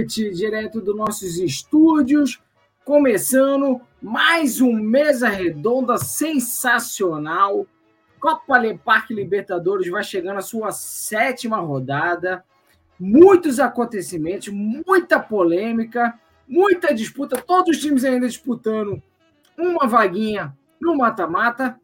[0.00, 2.40] noite, direto dos nossos estúdios,
[2.86, 7.66] começando mais um Mesa Redonda sensacional.
[8.18, 12.42] Copa Parque Libertadores vai chegando à sua sétima rodada.
[12.98, 19.02] Muitos acontecimentos, muita polêmica, muita disputa, todos os times ainda disputando
[19.58, 21.78] uma vaguinha no mata-mata.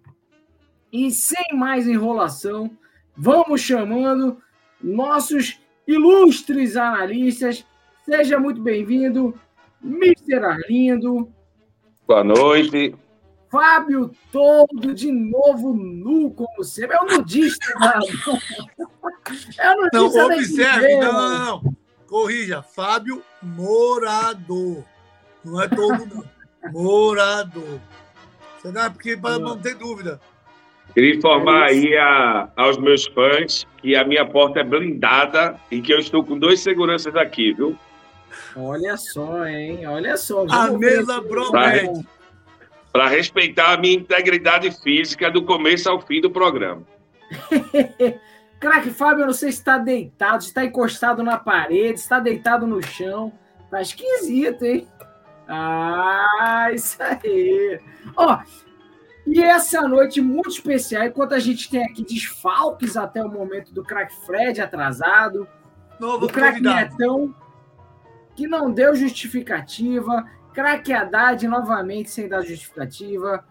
[0.90, 2.70] E sem mais enrolação,
[3.14, 4.40] vamos chamando
[4.82, 7.66] nossos ilustres analistas.
[8.08, 9.34] Seja muito bem-vindo,
[9.82, 10.36] Mr.
[10.36, 11.28] Arlindo.
[12.06, 12.94] Boa noite.
[13.50, 16.96] Fábio Todo, de novo nu, como sempre.
[16.96, 17.66] É um nudista.
[19.58, 21.76] é um nudista não, observe, não, não, não.
[22.06, 24.84] Corrija, Fábio Morador.
[25.44, 26.24] Não é todo, não.
[26.70, 27.80] Morador.
[28.56, 30.20] Você não é porque para não ter dúvida.
[30.94, 35.92] Queria informar aí a, aos meus fãs que a minha porta é blindada e que
[35.92, 37.76] eu estou com dois seguranças aqui, viu?
[38.54, 39.86] Olha só, hein?
[39.86, 40.46] Olha só.
[40.48, 42.06] A mesa promete.
[42.92, 46.82] Para respeitar a minha integridade física do começo ao fim do programa.
[48.58, 52.66] Crack Fábio, eu não sei se está deitado, se está encostado na parede, está deitado
[52.66, 53.32] no chão.
[53.70, 54.88] Tá esquisito, hein?
[55.46, 57.78] Ah, isso aí.
[58.16, 58.38] Ó,
[59.26, 63.82] e essa noite muito especial, enquanto a gente tem aqui desfalques até o momento do
[63.82, 65.46] craque Fred atrasado,
[65.98, 67.34] Novo do craque Netão,
[68.36, 73.44] que não deu justificativa, craque Haddad novamente sem dar justificativa,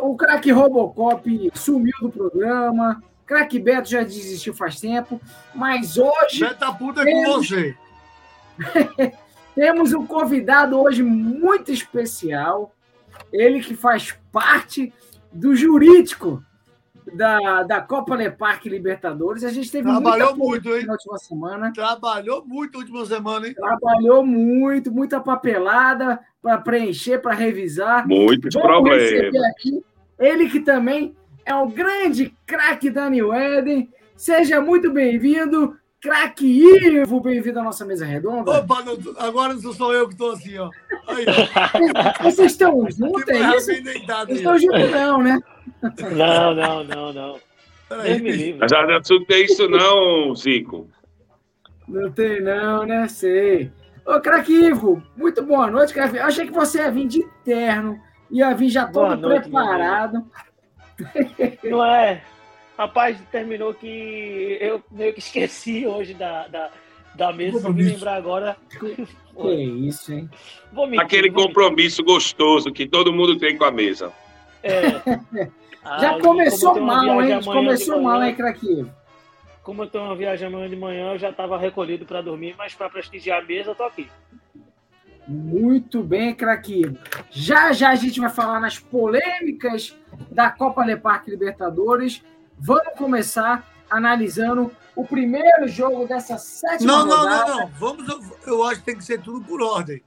[0.00, 5.20] o craque Robocop sumiu do programa, craque Beto já desistiu faz tempo,
[5.54, 6.40] mas hoje...
[6.40, 7.24] Beto puta temos...
[7.24, 7.76] com você!
[9.54, 12.74] temos um convidado hoje muito especial,
[13.32, 14.92] ele que faz parte
[15.30, 16.42] do jurídico
[17.14, 19.44] da, da Copa Leparque Libertadores.
[19.44, 20.86] A gente teve Trabalhou muito, hein?
[20.86, 21.72] na última semana.
[21.72, 23.54] Trabalhou muito na última semana, hein?
[23.54, 28.06] Trabalhou muito, muita papelada para preencher, para revisar.
[28.06, 29.12] Muitos problemas.
[30.18, 31.14] ele que também
[31.44, 33.90] é o grande craque Daniel Eden.
[34.16, 38.58] Seja muito bem-vindo, Craque Ivo, bem-vindo à nossa mesa redonda.
[38.58, 40.68] Opa, não, agora não sou eu que estou assim, ó.
[41.06, 42.24] Aí, ó.
[42.24, 43.66] Vocês estão juntos, é isso?
[43.66, 45.38] Vocês estão juntos não, né?
[46.16, 47.40] Não, não, não, não.
[48.58, 50.88] Mas já não tem isso não, Zico.
[51.86, 53.06] Não tem não, né?
[53.08, 53.70] Sei.
[54.06, 56.16] Ô, Craque Ivo, muito boa noite, craque.
[56.16, 60.24] Eu achei que você ia vir de terno, ia vir já todo noite, preparado.
[61.62, 62.22] Não é?
[62.76, 66.70] Rapaz, terminou que eu meio que esqueci hoje da, da,
[67.14, 68.56] da mesa, só me lembrar agora.
[68.80, 69.06] Que
[69.52, 70.28] isso, hein?
[70.72, 72.14] Mentir, Aquele compromisso mentir.
[72.14, 74.12] gostoso que todo mundo tem com a mesa.
[74.62, 75.48] É.
[76.00, 77.42] Já começou mal, hein?
[77.42, 78.92] Começou mal, hein, Craquinho?
[79.62, 82.74] Como eu tenho uma viagem amanhã de manhã, eu já estava recolhido para dormir, mas
[82.74, 84.08] para prestigiar a mesa, eu tô aqui.
[85.26, 86.98] Muito bem, Craquinho.
[87.30, 89.96] Já já a gente vai falar nas polêmicas
[90.30, 92.22] da Copa Leparque Libertadores.
[92.58, 97.26] Vamos começar analisando o primeiro jogo dessa sétima não, rodada.
[97.28, 97.68] Não, não, não.
[97.68, 100.02] Vamos, eu acho que tem que ser tudo por ordem.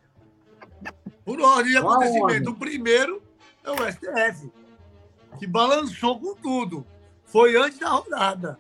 [1.24, 2.24] Por ordem de Qual acontecimento.
[2.24, 2.50] Ordem?
[2.50, 3.24] O primeiro
[3.66, 4.52] é o STF,
[5.40, 6.86] que balançou com tudo.
[7.26, 8.60] Foi antes da rodada.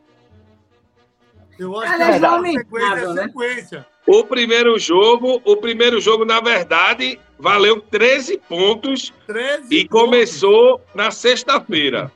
[1.58, 3.24] Eu acho é que é a sequência é né?
[3.24, 3.88] sequência.
[4.06, 10.02] O primeiro jogo, o primeiro jogo, na verdade, valeu 13 pontos 13 e pontos.
[10.02, 12.12] começou na sexta-feira.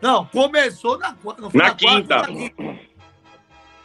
[0.00, 2.26] Não, começou na, na, na quinta.
[2.26, 2.78] quinta.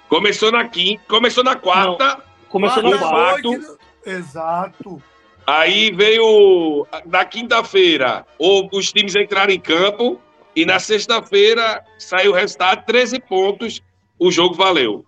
[0.07, 2.15] Começou na quinta, começou na quarta.
[2.15, 3.77] Não, começou na quarta.
[4.05, 5.01] Exato.
[5.47, 10.19] Aí veio na quinta-feira, os times entraram em campo
[10.55, 13.81] e na sexta-feira saiu o resultado, 13 pontos,
[14.17, 15.05] o jogo valeu.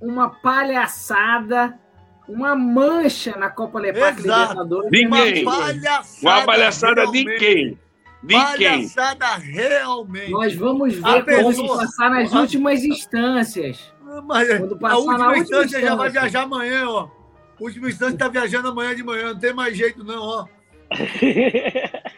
[0.00, 1.78] Uma palhaçada,
[2.28, 4.90] uma mancha na Copa Libertadores.
[4.90, 5.42] Ninguém.
[5.42, 7.78] Uma palhaçada, uma palhaçada de quem?
[8.22, 9.52] De Palhaçada quem?
[9.52, 10.30] realmente.
[10.30, 13.92] Nós vamos ver quando passar nas últimas instâncias.
[14.26, 17.21] Mas, quando passar a última instância, instância já vai viajar amanhã, ó.
[17.58, 20.46] O último instante tá viajando amanhã de manhã, não tem mais jeito, não, ó.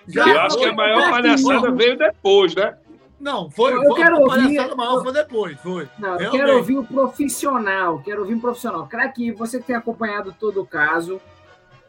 [0.09, 2.77] Já eu acho que a maior palhaçada veio depois, né?
[3.21, 5.89] Não, foi, eu foi quero a ouvir, palhaçada maior foi depois, foi.
[5.99, 8.87] Não, eu quero ouvir o profissional, quero ouvir um profissional.
[8.87, 11.21] Craque, você que tem acompanhado todo o caso,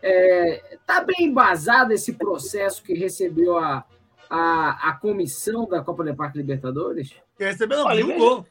[0.01, 3.83] é, tá bem embasado esse processo que recebeu a,
[4.30, 7.15] a, a comissão da Copa do Parque Libertadores?
[7.38, 8.44] Recebeu, não, Olha, veja,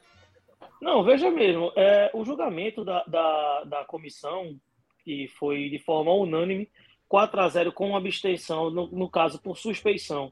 [0.81, 4.59] não, veja mesmo, é, o julgamento da, da, da comissão,
[5.05, 6.67] que foi de forma unânime,
[7.07, 10.31] 4 a 0 com abstenção, no, no caso por suspeição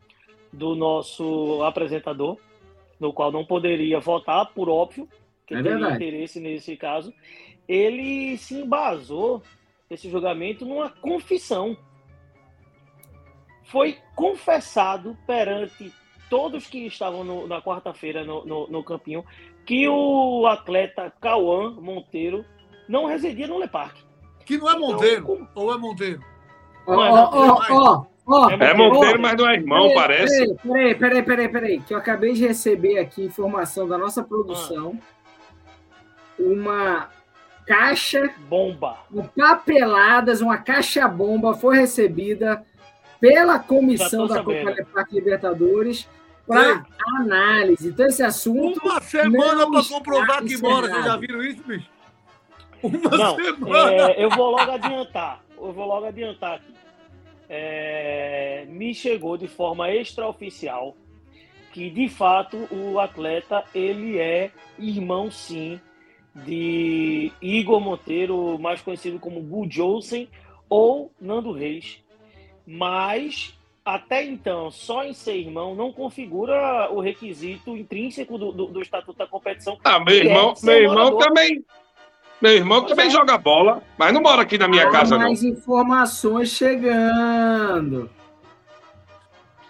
[0.51, 2.37] do nosso apresentador,
[2.99, 5.07] no qual não poderia votar, por óbvio,
[5.45, 7.13] que é teria interesse nesse caso.
[7.67, 9.43] ele se embasou
[9.89, 11.77] esse julgamento numa confissão.
[13.63, 15.93] Foi confessado perante
[16.29, 19.23] todos que estavam no, na quarta-feira no, no, no, campinho
[19.65, 22.43] que o atleta Cauã Monteiro
[22.87, 24.03] não residia no Le Parque.
[24.45, 26.23] Que não é então, Monteiro, então, ou é Monteiro?
[26.85, 28.49] Ó, ó, ó, ó.
[28.51, 30.55] É Monteiro, mas não é irmão, peraí, parece.
[30.55, 34.99] Peraí, peraí, peraí, peraí, que eu acabei de receber aqui informação da nossa produção.
[34.99, 35.13] Ah.
[36.39, 37.09] Uma
[37.65, 38.97] caixa bomba,
[39.37, 42.65] papeladas, uma caixa bomba foi recebida
[43.19, 44.75] pela comissão da Copa
[45.11, 46.09] Libertadores
[46.45, 46.85] para
[47.19, 47.87] análise.
[47.89, 48.81] Então, esse assunto.
[48.83, 50.87] Uma semana para comprovar que mora.
[50.89, 51.92] Vocês já viram isso, bicho?
[52.87, 54.11] Uma não, semana.
[54.11, 55.43] É, eu vou logo adiantar.
[55.57, 56.73] Eu vou logo adiantar aqui.
[57.49, 60.95] É, me chegou de forma extraoficial
[61.71, 65.79] que, de fato, o atleta ele é irmão, sim,
[66.35, 70.27] de Igor Monteiro, mais conhecido como Bull Jolsen
[70.69, 72.03] ou Nando Reis.
[72.65, 78.81] Mas até então, só em ser irmão não configura o requisito intrínseco do, do, do
[78.81, 79.77] Estatuto da Competição.
[79.83, 81.63] Ah, meu irmão, é meu irmão também.
[82.43, 83.09] Meu irmão pois também é.
[83.09, 85.49] joga bola, mas não mora aqui na minha ah, casa, mais não.
[85.49, 88.09] Mais informações chegando.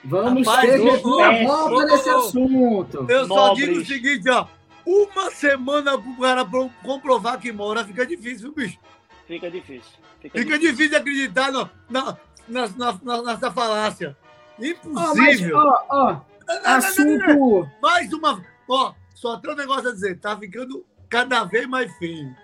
[0.03, 3.05] Vamos Rapaz, ter a volta nesse assunto.
[3.07, 3.67] Eu só Nobres.
[3.67, 4.47] digo o seguinte, ó.
[4.83, 6.43] Uma semana pro cara
[6.83, 8.79] comprovar que mora fica difícil, bicho.
[9.27, 9.91] Fica difícil.
[10.19, 10.75] Fica, fica difícil.
[10.75, 12.17] difícil acreditar no, na,
[12.47, 12.67] na,
[13.03, 14.17] na, nessa falácia.
[14.59, 15.57] Impossível.
[15.57, 17.69] Ó, oh, ó, oh, assunto.
[17.79, 18.43] Mais uma.
[18.67, 20.19] Ó, só tem um negócio a dizer.
[20.19, 22.35] Tá ficando cada vez mais feio.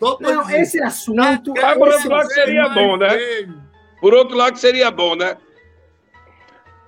[0.00, 1.54] Não, dizer, esse assunto.
[1.54, 3.08] Tá por outro lado seria bom, né?
[4.00, 5.36] Por outro lado seria bom, né?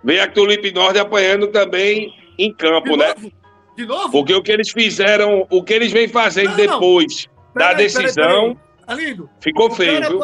[0.02, 3.08] Vem a Tulipe Norte apanhando também em campo, de né?
[3.08, 3.32] Novo?
[3.76, 4.10] De novo?
[4.10, 7.62] Porque o que eles fizeram, o que eles vêm fazendo não, depois não.
[7.62, 8.58] da decisão.
[8.86, 10.20] Alindo, ficou feio, viu?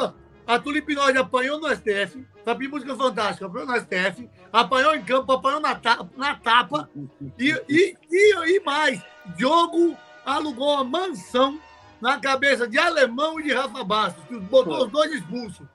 [0.47, 5.61] A Tulipinóide apanhou no STF, Fabi Música Fantástica apanhou no STF, apanhou em campo, apanhou
[5.61, 6.89] na tapa, na tapa
[7.37, 9.03] e, e, e, e mais,
[9.37, 11.59] Diogo alugou uma mansão
[12.01, 15.67] na cabeça de Alemão e de Rafa Bastos, que botou os dois expulsos.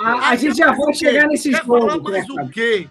[0.00, 2.02] A, a gente já vai chegar nesses pontos.
[2.02, 2.88] mais o quê?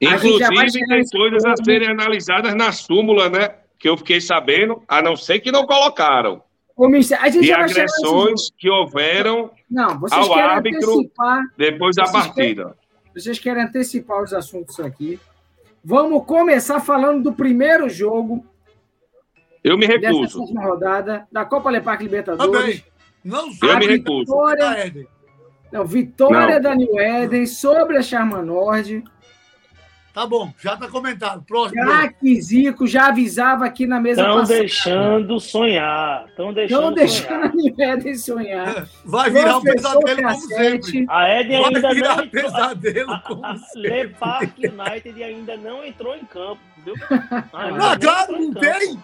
[0.00, 3.54] Inclusive, tem coisas a serem analisadas na súmula, né?
[3.78, 6.42] Que eu fiquei sabendo, a não ser que não colocaram.
[6.78, 12.64] A gente e agressões que houveram não, vocês ao árbitro antecipar, depois da partida.
[12.64, 12.76] Querem,
[13.14, 15.18] vocês querem antecipar os assuntos aqui.
[15.82, 18.44] Vamos começar falando do primeiro jogo.
[19.66, 20.46] Eu me recuso.
[20.46, 22.84] Dessa rodada da Copa Lepac Libertadores.
[23.24, 24.20] Não sou Eu me recuso.
[24.20, 25.08] Vitória,
[25.72, 26.62] não, vitória não.
[26.62, 29.02] da New Eden sobre a Charma Nord.
[30.14, 31.42] Tá bom, já tá comentado.
[31.42, 31.84] Próximo.
[31.84, 36.26] Craque Zico já avisava aqui na mesa Estão deixando sonhar.
[36.28, 37.90] Estão deixando deixando sonhar.
[37.90, 38.88] a Eden sonhar.
[39.04, 41.06] Vai virar um pesadelo como sempre.
[41.08, 45.84] A Eden Vai ainda virar não pesadelo como a, a Le Park United ainda não
[45.84, 46.94] entrou em campo, viu?
[47.52, 48.98] Ah, não, claro, não tem.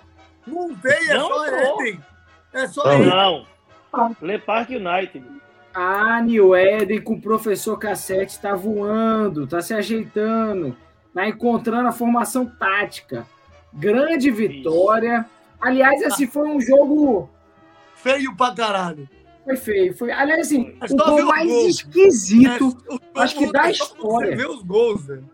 [0.47, 1.47] Não tem, é não só.
[1.47, 2.01] Eden.
[2.53, 3.47] É só não, Eden.
[3.93, 5.25] Não, Le Park United.
[5.75, 10.77] A New Eden com o professor Cassete está voando, está se ajeitando
[11.15, 13.27] né, encontrando a formação tática.
[13.73, 15.27] Grande vitória.
[15.61, 17.31] Aliás, esse foi um jogo.
[17.95, 19.09] Feio pra caralho.
[19.45, 19.97] Foi feio.
[19.97, 21.67] Foi, aliás, assim, o gol mais gols.
[21.67, 24.31] esquisito, é, acho que da história.
[24.31, 25.31] Você vê os gols, velho.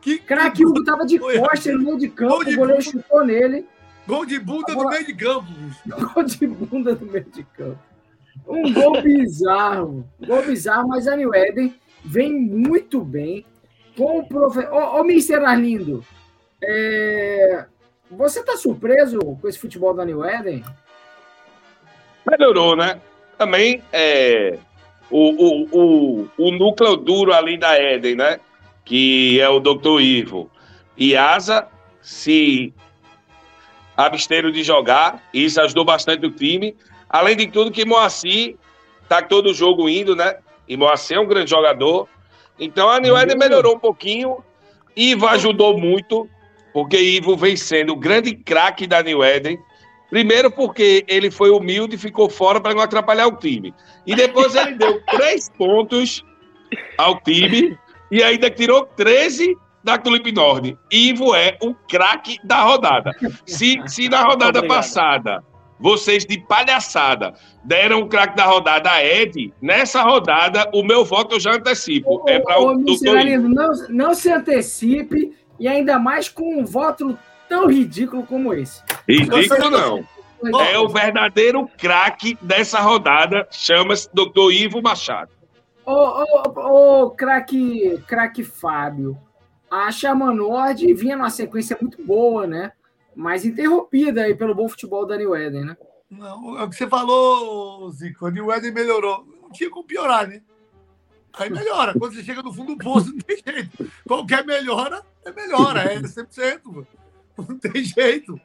[0.00, 3.66] Que, Craque Hugo tava de costas no meio de campo, o goleiro chutou nele.
[4.06, 4.84] Gol de bunda bola...
[4.84, 5.48] no meio de campo.
[6.14, 7.78] Gol de bunda no meio de campo.
[8.46, 10.08] Um gol bizarro.
[10.26, 13.46] gol bizarro, mas a New Eden vem muito bem
[13.96, 14.72] com o professor.
[14.72, 15.36] Ô, ô Mr.
[15.36, 16.04] Arlindo,
[16.62, 17.64] é...
[18.10, 20.64] você está surpreso com esse futebol da New Eden?
[22.28, 23.00] Melhorou, né?
[23.38, 24.58] Também é,
[25.10, 28.40] o, o, o, o núcleo duro ali da Eden, né?
[28.84, 30.00] Que é o Dr.
[30.00, 30.50] Ivo
[30.96, 31.68] e Asa
[32.00, 32.72] se
[33.96, 36.76] absteram de jogar, isso ajudou bastante o time.
[37.08, 38.56] Além de tudo, que Moacir
[39.08, 40.36] tá todo jogo indo, né?
[40.68, 42.08] E Moacir é um grande jogador.
[42.58, 44.38] Então a New Eden melhorou um pouquinho.
[44.96, 46.28] Ivo ajudou muito,
[46.72, 49.58] porque Ivo vem sendo o grande craque da New Eden.
[50.10, 53.74] Primeiro porque ele foi humilde e ficou fora para não atrapalhar o time.
[54.06, 56.24] E depois ele deu três pontos
[56.96, 57.76] ao time
[58.10, 60.78] e ainda tirou 13 da Tulip Nord.
[60.90, 63.12] Ivo é o craque da rodada.
[63.46, 64.76] Se, se na rodada Obrigado.
[64.76, 65.44] passada
[65.78, 71.34] vocês de palhaçada deram o craque da rodada a Ed, nessa rodada o meu voto
[71.34, 72.22] eu já antecipo.
[72.22, 77.68] Ô, é para o não, não se antecipe e ainda mais com um voto tão
[77.68, 78.82] ridículo como esse.
[79.08, 80.04] Ridículo não.
[80.62, 84.52] é o verdadeiro craque dessa rodada, chama-se Dr.
[84.52, 85.30] Ivo Machado.
[85.84, 89.18] Ô, ô, ô, craque, craque Fábio,
[89.74, 92.72] a Chamanord vinha numa sequência muito boa, né?
[93.14, 95.76] Mas interrompida aí pelo bom futebol da New Eden, né?
[96.08, 98.26] Não, é o que você falou, Zico.
[98.26, 99.26] A New Eden melhorou.
[99.42, 100.42] Não tinha como piorar, né?
[101.32, 101.92] Aí melhora.
[101.98, 103.90] Quando você chega no fundo do poço, não tem jeito.
[104.06, 106.86] Qualquer melhora é melhora, é 100%.
[107.36, 108.40] Não tem jeito.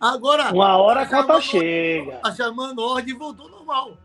[0.00, 0.52] Agora.
[0.54, 2.18] Uma hora a conta chega.
[2.24, 3.98] A Xamã Nord voltou normal.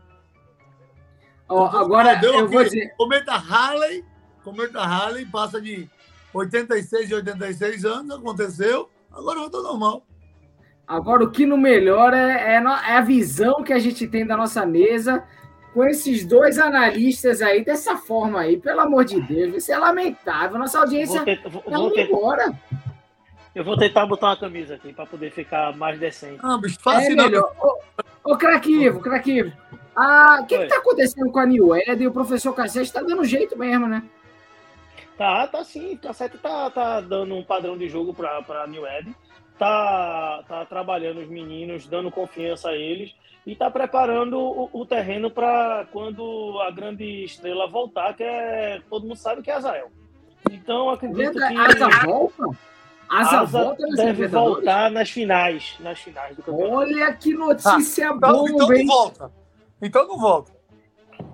[1.48, 2.94] Ó, agora eu vou dizer.
[2.96, 4.04] Cometa Harley,
[4.44, 5.88] cometa Harley passa de
[6.38, 10.06] 86 e 86 anos, aconteceu, agora voltou normal.
[10.86, 14.36] Agora, o que não melhora é, é, é a visão que a gente tem da
[14.36, 15.24] nossa mesa
[15.74, 20.58] com esses dois analistas aí dessa forma aí, pelo amor de Deus, isso é lamentável.
[20.58, 22.58] Nossa audiência vou tá embora.
[23.54, 26.38] Eu vou tentar botar uma camisa aqui para poder ficar mais decente.
[26.42, 27.52] Ah, bicho, fácil, é melhor.
[27.60, 29.52] Ô, ô Craquivo, Craquivo.
[29.94, 33.24] Ah, o que está acontecendo com a New Ed e o professor Cassete está dando
[33.24, 34.02] jeito mesmo, né?
[35.16, 35.94] Tá, tá sim.
[35.94, 39.14] O Cassete tá, tá dando um padrão de jogo para a New Ed.
[39.58, 43.14] Tá, tá trabalhando os meninos, dando confiança a eles
[43.46, 49.06] e está preparando o, o terreno para quando a grande estrela voltar, que é todo
[49.06, 49.90] mundo sabe que é Azael.
[50.50, 52.44] Então acredito que Asa volta.
[53.08, 56.76] Asa, Asa volta deve voltar nas finais, nas finais do campeonato.
[56.76, 59.32] Olha que notícia ah, boa, então, então não volta.
[59.80, 60.55] Então não volta.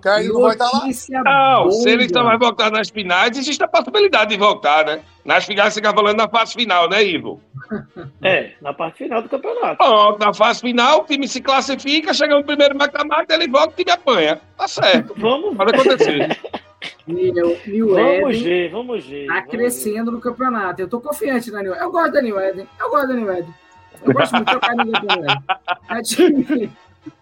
[0.05, 0.87] Aí não vai estar lá.
[1.23, 5.01] Não, se ele só vai voltar nas finais, existe a possibilidade de voltar, né?
[5.23, 7.41] Nas finais você está falando na fase final, né, Ivo?
[8.21, 9.77] É, na parte final do campeonato.
[9.81, 13.73] Ó, na fase final, o time se classifica, chega no primeiro mata-mata, ele volta e
[13.73, 14.41] o time apanha.
[14.57, 15.13] Tá certo.
[15.17, 16.37] Vamos Pode acontecer.
[17.07, 19.27] New, New vamos Eden ver, vamos ver.
[19.27, 20.11] Tá crescendo ver.
[20.11, 20.81] no campeonato.
[20.81, 22.67] Eu tô confiante na New Eu gosto da New Eden.
[22.79, 23.53] Eu gosto da New Eden.
[24.05, 26.71] Eu gosto muito da New Eden.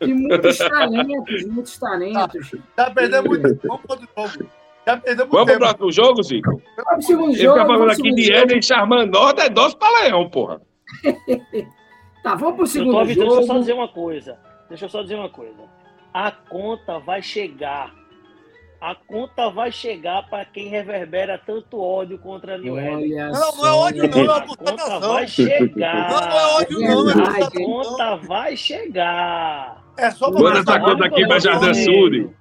[0.02, 2.52] De muitos talentos, muitos talentos.
[2.78, 3.60] Já perdeu muito.
[3.68, 4.50] Vamos para o jogo.
[4.86, 6.50] Já perdeu muito Vamos para o jogo, Zico?
[6.50, 7.40] Vamos pro segundo jogo.
[7.40, 10.62] Ele fica falando aqui de Eden Charmando, é doce para leão, porra.
[12.24, 13.16] tá, vamos pro segundo tô, jogo.
[13.16, 14.40] Deixa eu só dizer uma coisa.
[14.70, 15.64] Deixa eu só dizer uma coisa.
[16.14, 17.94] A conta vai chegar.
[18.82, 23.72] A conta vai chegar para quem reverbera tanto ódio contra a New Não, não é
[23.72, 26.10] ódio, não, é uma A conta vai chegar.
[26.10, 27.10] Não, não é ódio, não.
[27.12, 29.84] É a conta vai chegar.
[29.96, 32.34] É só Manda essa conta aqui para Jardim Sul.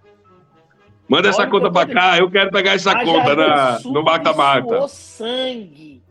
[1.07, 4.67] Manda essa conta para cá, eu quero pegar essa conta na, no mata-mata.
[4.67, 6.03] Suou sangue.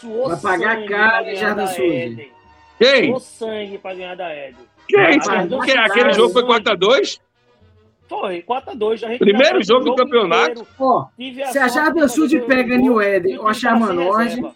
[0.00, 2.26] Suou Vai pagar caro, Jardim Sul.
[2.76, 3.06] Quem?
[3.06, 4.56] Suou sangue para ganhar da Ed.
[4.88, 5.20] Quem?
[5.48, 7.20] Porque aquele jogo foi 4x2?
[8.08, 9.18] Foi, 4x2.
[9.18, 10.66] Primeiro jogo do campeonato.
[10.78, 11.08] Ó,
[11.50, 14.54] se a Jardim Sul pega New Eden ou a Charmanord...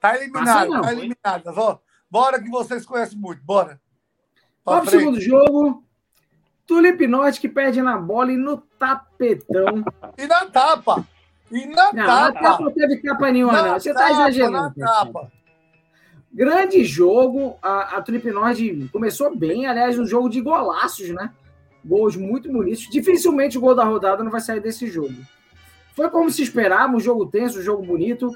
[0.00, 1.54] Tá eliminado, tá eliminado.
[1.56, 1.78] Ó,
[2.10, 3.80] bora que vocês conhecem muito, bora.
[4.64, 5.84] Vamos pro segundo jogo.
[6.66, 9.84] Tulip Norte que perde na bola e no tapetão.
[10.18, 11.06] e na tapa.
[11.52, 12.32] E na não, tapa.
[12.32, 13.74] Na tapa não teve capa nenhuma, na não.
[13.74, 14.52] Você tá exagerando.
[14.52, 15.30] Na tapa.
[16.32, 17.56] Grande jogo.
[17.62, 19.66] A, a Tulip Norte começou bem.
[19.66, 21.30] Aliás, um jogo de golaços, né?
[21.84, 22.88] Gols muito bonitos.
[22.90, 25.14] Dificilmente o gol da rodada não vai sair desse jogo.
[25.94, 28.30] Foi como se esperava, um jogo tenso, um jogo bonito.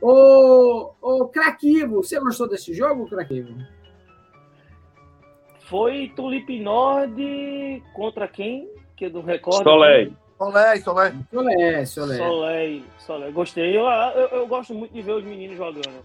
[0.00, 3.54] Ô, ô Craquivo, você gostou desse jogo, Craquivo?
[5.60, 8.68] Foi Tulip Nord contra quem?
[8.96, 9.64] Que eu não recordo.
[9.64, 10.12] Soleil.
[10.38, 11.14] Soleil, Soleil.
[11.30, 12.18] Soleil, Soleil.
[12.18, 13.32] Soleil, Soleil.
[13.32, 13.76] Gostei.
[13.76, 16.04] Eu, eu, eu, gosto muito de ver os meninos jogando.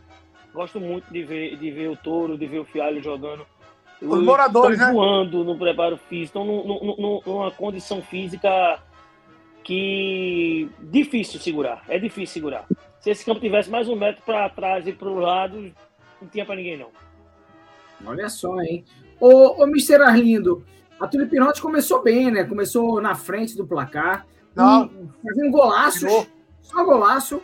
[0.54, 3.46] Gosto muito de ver, de ver o Touro, de ver o Fialho jogando.
[4.02, 4.92] Os moradores, né?
[4.92, 8.80] voando no preparo físico, estão numa condição física
[9.64, 11.84] que difícil segurar.
[11.88, 12.66] É difícil segurar.
[13.00, 15.72] Se esse campo tivesse mais um metro para trás e para o lado,
[16.22, 16.90] não tinha para ninguém, não.
[18.06, 18.86] Olha só, hein?
[19.20, 20.02] Ô, ô Mr.
[20.02, 20.64] Arlindo,
[21.00, 22.44] a Tulipinote começou bem, né?
[22.44, 24.26] Começou na frente do placar.
[24.56, 24.90] Não.
[25.24, 26.28] Fazendo golaços.
[26.62, 27.42] Só golaço.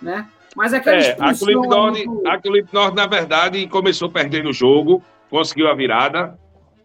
[0.00, 0.28] Né?
[0.54, 2.28] Mas aquela é, a Tulip Norte, muito...
[2.28, 5.02] a Tulip Norte, na verdade, começou perdendo o jogo,
[5.32, 6.38] conseguiu a virada,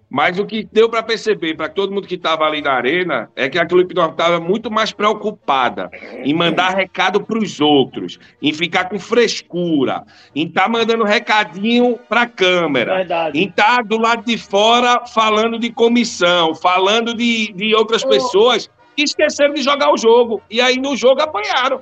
[0.10, 3.50] mas o que deu para perceber, para todo mundo que estava ali na arena, é
[3.50, 5.92] que a Tulip Norte estava muito mais preocupada
[6.24, 12.00] em mandar recado para os outros, em ficar com frescura, em estar tá mandando recadinho
[12.08, 13.38] para a câmera, Verdade.
[13.38, 18.08] em estar tá do lado de fora falando de comissão, falando de, de outras oh.
[18.08, 20.42] pessoas, e esqueceram de jogar o jogo.
[20.50, 21.82] E aí no jogo apanharam.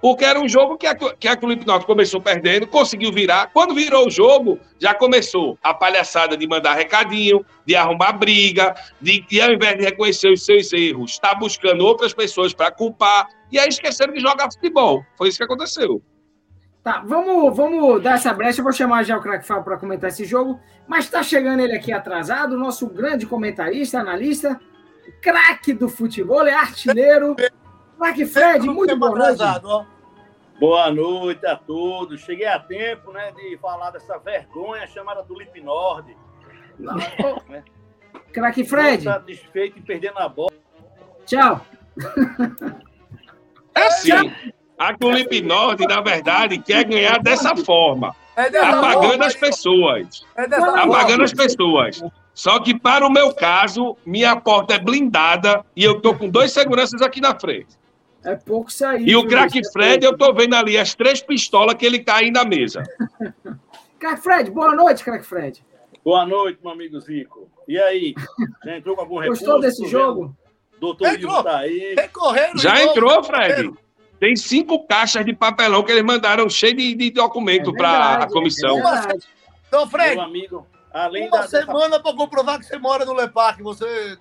[0.00, 3.50] Porque era um jogo que a, que a Clube começou perdendo, conseguiu virar.
[3.52, 9.20] Quando virou o jogo, já começou a palhaçada de mandar recadinho, de arrumar briga, de,
[9.22, 13.26] de ao invés de reconhecer os seus erros, estar tá buscando outras pessoas para culpar.
[13.50, 15.04] E aí esqueceram de jogar futebol.
[15.16, 16.00] Foi isso que aconteceu.
[16.82, 18.60] Tá, vamos, vamos dar essa brecha.
[18.60, 20.60] Eu vou chamar já o Crack Fábio para comentar esse jogo.
[20.86, 24.58] Mas está chegando ele aqui atrasado, nosso grande comentarista, analista,
[25.20, 27.36] craque do futebol, é artilheiro.
[27.98, 29.42] Crack Fred, muito boa noite.
[29.64, 29.84] Ó.
[30.60, 32.20] Boa noite a todos.
[32.20, 36.16] Cheguei a tempo né, de falar dessa vergonha chamada Tulip Nord.
[36.78, 36.94] Né?
[38.32, 38.98] Crack Fred.
[38.98, 40.52] Estou satisfeito em perder na bola.
[41.26, 41.60] Tchau.
[43.74, 44.32] É assim.
[44.78, 48.14] A Tulip Nord, na verdade, quer ganhar dessa forma.
[48.36, 50.24] É apagando as pessoas.
[50.36, 52.00] É apagando as pessoas.
[52.32, 56.52] Só que, para o meu caso, minha porta é blindada e eu tô com dois
[56.52, 57.76] seguranças aqui na frente.
[58.24, 59.08] É pouco sair.
[59.08, 62.30] E o craque Fred, eu tô vendo ali as três pistolas que ele tá aí
[62.30, 62.82] na mesa.
[63.98, 65.64] craque Fred, boa noite, craque Fred.
[66.04, 67.50] Boa noite, meu amigo Zico.
[67.66, 68.14] E aí?
[68.64, 69.44] Já entrou com algum recurso?
[69.44, 70.34] Gostou desse jogo?
[70.80, 71.94] Doutor Ivo tá aí.
[72.56, 73.72] Já entrou, Fred.
[74.18, 78.28] Tem cinco caixas de papelão que eles mandaram cheio de, de documento é para a
[78.28, 78.78] comissão.
[78.78, 79.18] É
[79.68, 82.02] então, Fred, meu amigo, além uma da, semana dessa...
[82.02, 84.18] para comprovar que você mora no Lepac, você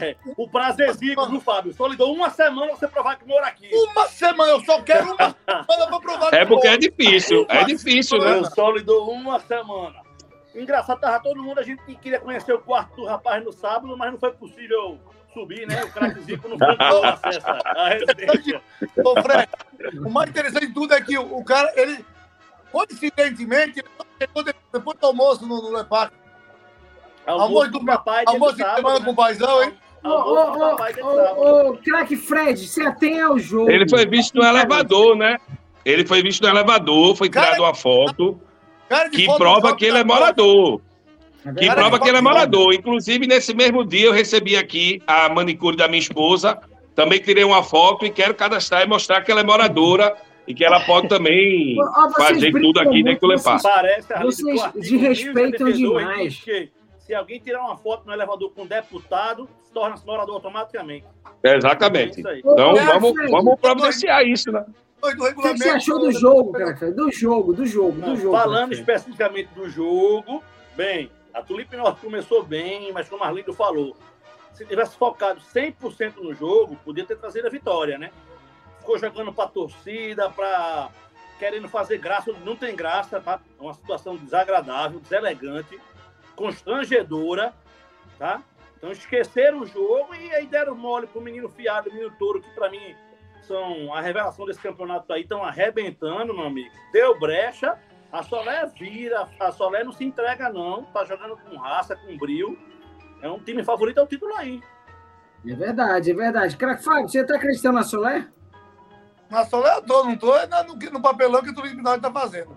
[0.00, 0.48] é, o
[0.82, 1.72] exige, viu, Fábio?
[1.72, 3.70] Só lhe dou uma semana você provar que mora aqui.
[3.72, 7.64] Uma semana, eu só quero uma semana pra provar que É porque é difícil, é
[7.64, 8.38] difícil, né?
[8.38, 10.00] Eu só lhe dou uma semana.
[10.54, 14.10] Engraçado, tava todo mundo, a gente queria conhecer o quarto do rapaz no sábado, mas
[14.10, 14.98] não foi possível
[15.32, 15.84] subir, né?
[15.84, 16.76] O craquezinho não foi.
[19.04, 19.48] Ô, Fred,
[20.04, 22.04] o mais interessante de tudo é que o, cara, ele,
[22.72, 23.84] coincidentemente,
[24.72, 26.12] depois do almoço no, no Lepac.
[27.26, 29.04] Almoço do papai Almoço de semana né?
[29.04, 29.72] com o paizão, hein?
[30.02, 33.70] Ô, ô, ô, craque Fred, você atém ao jogo.
[33.70, 35.36] Ele foi visto no elevador, né?
[35.84, 38.40] Ele foi visto no elevador, foi tirado uma foto
[39.12, 40.80] que prova que ele é morador.
[41.58, 42.74] Que prova que ele é morador.
[42.74, 46.58] Inclusive, nesse mesmo dia, eu recebi aqui a manicure da minha esposa.
[46.94, 50.14] Também tirei uma foto e quero cadastrar e mostrar que ela é moradora
[50.46, 51.76] e que ela pode também
[52.16, 53.62] fazer tudo aqui dentro do Lepar.
[53.62, 56.42] Parece, vocês desrespeitam demais.
[57.10, 61.04] Se alguém tirar uma foto no elevador com um deputado, se torna-se morador automaticamente.
[61.42, 62.24] exatamente.
[62.24, 64.64] É então, vamos, vamos providenciar isso, né?
[65.02, 66.92] O que você achou do jogo, cara?
[66.92, 68.30] Do jogo, do jogo, do jogo.
[68.30, 70.40] Falando especificamente do jogo,
[70.76, 73.96] bem, a Tulip Norte começou bem, mas como o Arlindo falou,
[74.52, 78.12] se tivesse focado 100% no jogo, podia ter trazido a vitória, né?
[78.78, 80.90] Ficou jogando para torcida, para
[81.40, 83.40] querendo fazer graça, não tem graça, tá?
[83.58, 85.76] É uma situação desagradável, deselegante,
[86.40, 87.52] constrangedora,
[88.18, 88.42] tá?
[88.78, 92.70] Então esqueceram o jogo e aí deram mole pro menino fiado, menino touro, que para
[92.70, 92.96] mim
[93.42, 96.70] são a revelação desse campeonato aí, estão arrebentando, meu amigo.
[96.92, 97.78] Deu brecha,
[98.10, 100.84] a Solé vira, a Solé não se entrega, não.
[100.84, 102.58] Tá jogando com raça, com brilho.
[103.20, 104.62] É um time favorito ao título aí.
[105.46, 106.56] É verdade, é verdade.
[106.56, 108.26] Crack Fábio, você tá acreditando na Solé?
[109.28, 112.56] Na Solé eu tô, não tô é no, no papelão que o Turismo tá fazendo.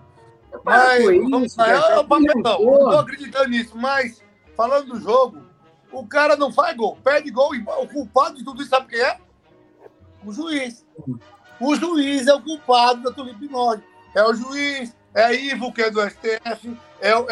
[0.62, 4.22] Mas, isso, é, é o papelão, não tô acreditando nisso, mas
[4.56, 5.42] falando do jogo,
[5.90, 9.18] o cara não faz gol, perde gol, o culpado de tudo isso sabe quem é?
[10.24, 10.84] O juiz.
[11.60, 13.84] O juiz é o culpado da Tulipe Norte.
[14.14, 17.26] É o juiz, é Ivo, que é do STF, é, é, o,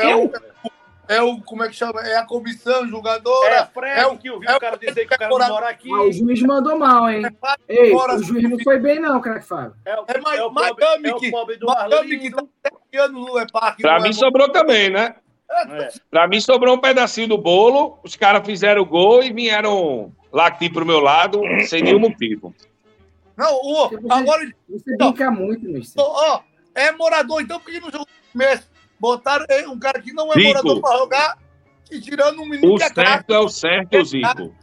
[1.09, 1.41] é o.
[1.43, 2.01] Como é que chama?
[2.03, 3.55] É a comissão julgadora.
[3.55, 5.49] É Fred, é o que eu vi é o cara dizer que o cara não
[5.49, 5.91] mora aqui.
[5.93, 7.23] Ah, o juiz mandou mal, hein?
[7.69, 9.77] É, Ei, o juiz não foi bem, não, cara que fala.
[9.85, 12.43] É, o, é, mais, é o Miami, é o pobre do Miami que tá
[12.96, 13.83] anos no é Parque.
[13.83, 15.14] Pra mim é sobrou também, né?
[15.50, 15.88] É.
[16.11, 20.72] Pra mim sobrou um pedacinho do bolo, os caras fizeram o gol e vieram latir
[20.72, 22.55] pro meu lado sem nenhum motivo.
[23.37, 24.50] Não, o, agora.
[24.68, 26.40] Você brinca muito, Ó,
[26.74, 28.66] é morador, então por que no jogo mês
[28.98, 31.38] botaram um cara que não é Zico, morador para jogar
[31.90, 34.55] e tirando um menino o que é certo é o certo, Zico.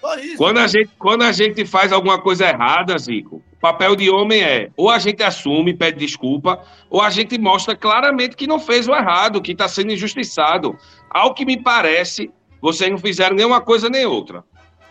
[0.00, 4.10] Só isso, quando, a gente, quando a gente faz alguma coisa errada, Zico, papel de
[4.10, 8.60] homem é ou a gente assume, pede desculpa, ou a gente mostra claramente que não
[8.60, 10.76] fez o errado, que está sendo injustiçado.
[11.08, 14.44] Ao que me parece, vocês não fizeram nenhuma coisa nem outra.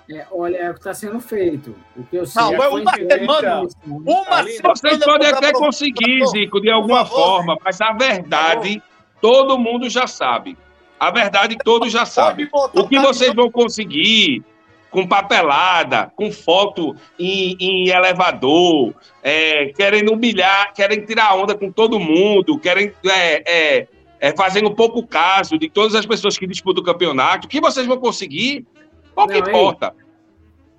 [0.10, 1.76] É, olha, é o que está sendo feito.
[1.96, 3.62] O que eu sei não, é uma semana.
[3.86, 4.76] Uma semana.
[4.76, 8.82] Vocês podem até conseguir, Zico, de alguma forma, mas a verdade,
[9.22, 10.58] todo mundo já sabe.
[11.00, 12.50] A verdade, todos já sabem.
[12.52, 14.44] O que vocês vão conseguir
[14.94, 22.00] com papelada, com foto em, em elevador, é, querendo humilhar, querem tirar onda com todo
[22.00, 23.88] mundo, querem é, é,
[24.20, 27.48] é, fazendo um pouco caso de todas as pessoas que disputam o campeonato.
[27.48, 28.66] O que vocês vão conseguir
[29.16, 29.94] Pouco importa.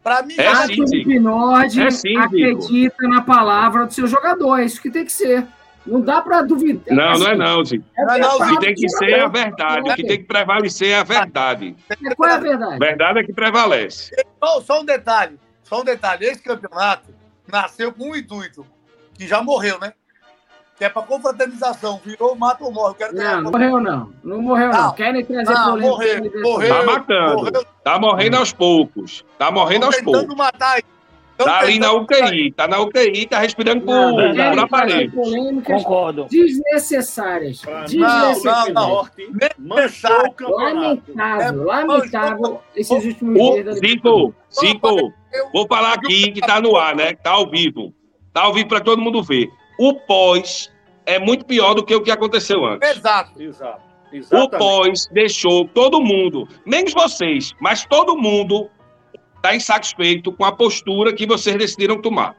[0.03, 4.59] Para mim, é a sim, Nord é acredita na palavra do seu jogador.
[4.59, 5.47] É isso que tem que ser.
[5.87, 6.95] Não dá para duvidar.
[6.97, 7.85] Não, não é não, Zico.
[7.97, 9.91] É não, o que tem que ser é a verdade.
[9.91, 11.77] O que tem que prevalecer é a verdade.
[12.17, 12.79] Qual é a verdade?
[12.79, 14.11] Verdade é que prevalece.
[14.43, 15.39] Só, só um detalhe.
[15.63, 16.25] Só um detalhe.
[16.25, 17.15] Esse campeonato
[17.47, 18.67] nasceu com um intuito,
[19.15, 19.93] que já morreu, né?
[20.77, 22.97] que é pra confraternização, virou mata ou morre.
[23.13, 24.13] Não, não morreu não.
[24.25, 24.83] Não morreu não.
[24.83, 24.93] Não.
[24.95, 25.89] Querem trazer Não, polêmica.
[25.91, 26.75] morreu, trazer morreu.
[26.75, 27.37] Tá matando.
[27.37, 27.67] morreu.
[27.85, 29.25] Tá morrendo aos poucos.
[29.39, 30.45] Tá morrendo aos Estão tentando poucos.
[30.45, 30.83] matar aí.
[31.37, 31.93] Tão Tá ali na.
[31.93, 32.53] UTI.
[32.53, 35.11] Tá na UTI, tá respirando Não, por, aparelho.
[35.13, 36.27] polêmicas Concordo.
[36.31, 37.61] desnecessárias.
[37.61, 38.43] Desnecessárias.
[38.45, 39.03] não, não.
[39.03, 41.13] Esporte manchou o campeonato.
[41.15, 44.33] Lamentável, lamentável esses últimos O dias Zico,
[45.33, 47.15] Eu- vou falar aqui que tá no ar, né?
[47.15, 47.93] Tá ao vivo.
[48.33, 49.49] Tá ao vivo pra todo mundo ver.
[49.79, 50.71] O pós
[51.05, 52.89] é muito pior do que o que aconteceu antes.
[52.97, 53.43] Exato.
[53.43, 53.83] Exato.
[54.13, 54.59] O Exatamente.
[54.59, 58.71] pós deixou todo mundo, menos vocês, mas todo mundo
[59.45, 62.35] tá insatisfeito com a postura que vocês decidiram tomar.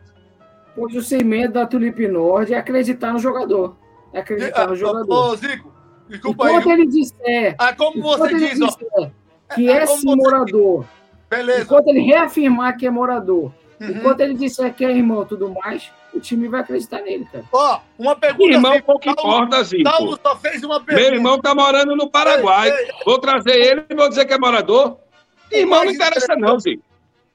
[0.76, 3.78] Pois o segmento da Tulip Nord é acreditar no jogador.
[4.12, 5.14] É acreditar no jogador.
[5.32, 5.72] Ô, Zico,
[6.10, 6.74] desculpa Enquanto aí.
[6.82, 8.66] ele disser, Ah, como enquanto você ele diz, ó.
[8.66, 9.12] disser
[9.54, 10.86] que É é você- morador,
[11.30, 11.62] Beleza.
[11.62, 13.88] enquanto ele reafirmar que é morador, Uhum.
[13.92, 17.44] enquanto ele disser que é irmão e tudo mais, o time vai acreditar nele, cara.
[17.54, 18.52] Ó, uma pergunta.
[18.52, 18.86] Irmão, Zico.
[18.88, 19.88] pouco importa, Zico.
[19.88, 21.08] Saulo só fez uma pergunta.
[21.08, 22.72] Meu irmão tá morando no Paraguai.
[22.72, 24.98] Ei, ei, Vou trazer ele e vou dizer que é morador.
[25.52, 26.84] Irmão não interessa não, Zico.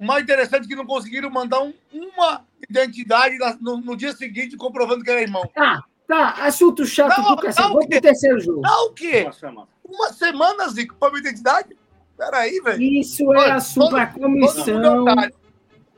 [0.01, 4.13] O mais interessante é que não conseguiram mandar um- uma identidade na- no, no dia
[4.15, 5.47] seguinte comprovando que era irmão.
[5.55, 7.61] Tá, tá, assunto chato Não, do cacete.
[7.63, 8.63] não, Vamos pro terceiro jogo.
[8.65, 9.23] Ah, o quê?
[9.25, 9.69] Uma semana.
[9.85, 11.77] Uma semana, Zico, pra minha identidade?
[12.17, 12.81] Peraí, velho.
[12.83, 14.83] Isso é Olha, assunto da comissão.
[14.83, 15.35] é otário.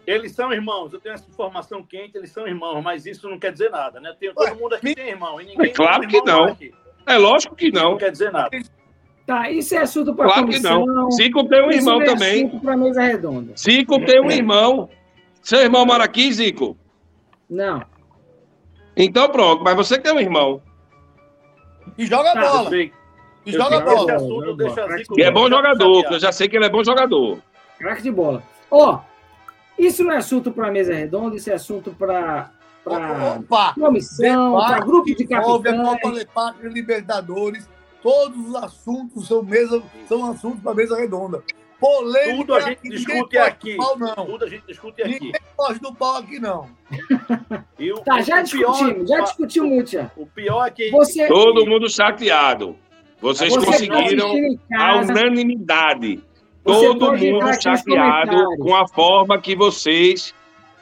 [0.05, 3.53] Eles são irmãos, eu tenho essa informação quente, eles são irmãos, mas isso não quer
[3.53, 4.12] dizer nada, né?
[4.19, 6.57] Tem, Ué, todo mundo aqui me- tem irmão, e ninguém É claro tem que não.
[7.07, 7.93] É lógico que não.
[7.93, 8.51] Não quer dizer nada.
[9.27, 10.85] Tá, isso é assunto para Claro que comissão.
[10.85, 11.11] não.
[11.13, 12.47] Zico tem um Isso irmão é também.
[12.47, 13.53] assunto para mesa redonda.
[13.57, 14.89] Zico tem um irmão.
[15.43, 16.77] Seu irmão mora aqui, Zico?
[17.49, 17.85] Não.
[18.97, 20.61] Então pronto, mas você tem um irmão.
[21.97, 22.75] E joga Tá, bola.
[22.77, 22.93] E
[23.47, 24.13] eu joga que bola.
[24.15, 26.83] assunto deixa Zico Que é bom jogador, que eu já sei que ele é bom
[26.85, 27.39] jogador.
[27.79, 28.43] Craque de bola.
[28.71, 29.01] Ó,
[29.79, 32.51] isso não é assunto para mesa redonda, isso é assunto para
[32.85, 33.75] Opa!
[33.75, 36.15] comissão, para grupo de envolve a Copa capitães.
[36.19, 37.69] Lepátria Libertadores.
[38.03, 41.43] Todos os assuntos são, mesa, são assuntos para mesa redonda.
[41.79, 43.77] Polêmica Tudo a gente discute aqui.
[43.77, 44.15] Pau, não.
[44.15, 45.15] Tudo a gente discute aqui.
[45.15, 46.69] Ninguém pode do pau aqui, não.
[47.77, 50.11] E o, Tá, já discutimos, já discutimos muito já.
[50.17, 52.77] O pior é que Você, Todo mundo chateado.
[53.21, 56.23] Vocês você conseguiram assistir em a unanimidade.
[56.65, 60.33] Você Todo mundo chateado com a forma que vocês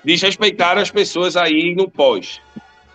[0.04, 2.40] desrespeitaram as pessoas aí no pós.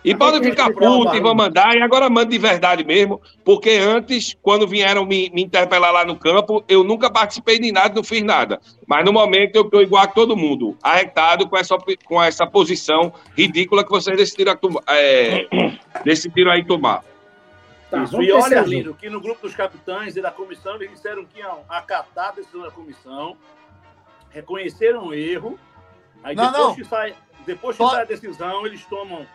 [0.06, 3.20] E podem ficar respeitar o putos e vão mandar, e agora manda de verdade mesmo,
[3.44, 7.92] porque antes, quando vieram me, me interpelar lá no campo, eu nunca participei de nada,
[7.96, 8.60] não fiz nada.
[8.86, 13.12] Mas no momento eu estou igual a todo mundo, arretado com essa, com essa posição
[13.36, 15.48] ridícula que vocês decidiram, é,
[16.04, 17.02] decidiram aí tomar.
[17.90, 18.22] Tá, Isso.
[18.22, 18.60] E olha.
[18.60, 22.32] Arlindo, que no grupo dos capitães e da comissão, eles disseram que iam acatar a
[22.32, 23.36] decisão da comissão,
[24.30, 25.58] reconheceram o erro,
[26.22, 26.74] aí Não, depois não.
[26.76, 27.14] que sai,
[27.44, 29.26] depois que Só- sai a decisão, eles tomam,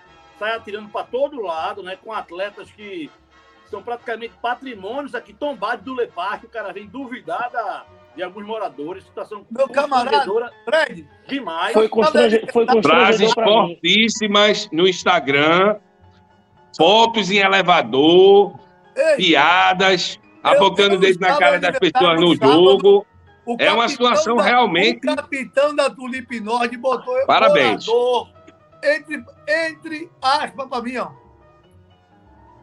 [0.41, 3.11] saem atirando para todo lado, né, com atletas que
[3.69, 8.43] são praticamente patrimônios aqui tombados do Lepar, que o cara vem duvidar da, de alguns
[8.45, 11.73] moradores, situação Meu camarada, Fred, demais.
[11.73, 12.39] Foi, constrange...
[12.51, 13.75] foi Frases constrangedor mim.
[13.75, 15.75] fortíssimas no Instagram,
[16.75, 18.55] fotos em elevador,
[18.95, 23.05] ei, piadas, apontando o dedo na cara das pessoas no jogo.
[23.45, 27.85] o É uma situação da- realmente- O capitão da Tulipe Nord botou eu Parabéns.
[27.85, 28.40] morador
[28.83, 31.11] entre, entre aspas para mim, ó.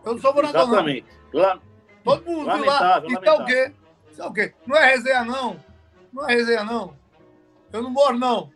[0.04, 0.72] Eu não sou morador, não.
[0.74, 1.06] Exatamente.
[1.32, 1.58] Lá,
[2.04, 3.02] Todo mundo viu lá.
[3.24, 3.72] É o quê?
[4.10, 4.54] Isso é o quê?
[4.66, 5.60] Não é resenha, não.
[6.12, 6.96] Não é resenha, não.
[7.72, 8.50] Eu não moro, não.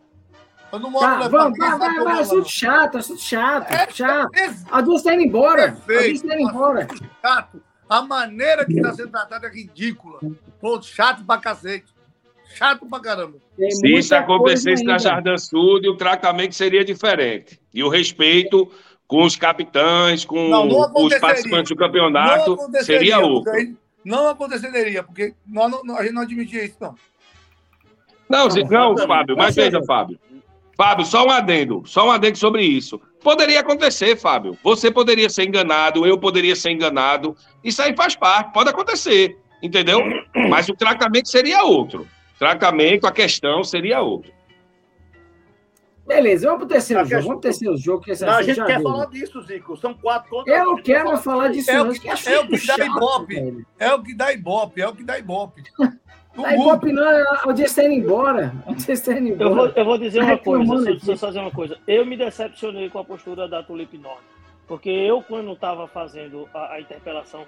[0.73, 4.31] Eu não moro Tá, no vamos, vai, vai, vai, assunto chato, assunto chato, É, chato.
[4.35, 4.45] não.
[4.45, 5.69] Esse A Dulce tá indo embora.
[5.69, 6.13] A Perfeito.
[6.23, 6.89] Dulce tá indo embora.
[7.21, 7.63] chato.
[7.89, 10.19] A maneira que está sendo tratado é ridícula.
[10.59, 11.93] Pô, chato pra cacete.
[12.55, 13.39] Chato pra caramba.
[13.57, 14.99] Tem Se isso acontecesse na.
[14.99, 17.61] Jardim Sul, o tratamento seria diferente.
[17.73, 18.71] E o respeito
[19.07, 23.51] com os capitães, com Não, não os participantes do campeonato, seria outro.
[23.53, 26.95] porque- Não aconteceria, porque nós não- não- a gente não admitia isso, não.
[28.29, 28.97] Não, não.
[29.07, 29.83] Fábio, mas veja.
[29.85, 30.19] Fábio.
[30.77, 33.01] Fábio, só um adendo, só um adendo sobre isso.
[33.23, 34.57] Poderia acontecer, Fábio.
[34.65, 37.37] Você poderia ser enganado, eu poderia ser enganado.
[37.63, 40.01] Isso aí faz parte, pode acontecer, entendeu?
[40.49, 42.09] Mas o tratamento seria outro.
[42.43, 44.33] O tratamento, a questão seria outra.
[46.05, 47.15] Beleza, vamos pro terceiro A jogo.
[47.15, 49.77] questão- Vamos pro terceiro jogo, que esse Não, a gente quer falar disso, Zico.
[49.77, 50.83] São quatro contra Eu não um.
[50.83, 51.93] quero falar disso, É o não.
[51.93, 53.35] que- Que é o que dá chato, ibope.
[53.37, 53.67] velho.
[53.79, 55.63] É o que dá ibope, é o que dá ibope.
[56.35, 56.51] Tá mundo.
[56.55, 58.53] ibope não, é o dia está indo embora.
[58.89, 59.73] Está indo Eu vou, embora.
[59.77, 61.79] eu vou dizer uma coisa, reclamando deixa, eu só dizer uma coisa.
[61.87, 64.23] Eu me decepcionei com a postura da Tulip Norte.
[64.67, 67.45] Porque eu, quando estava fazendo a, a interpelação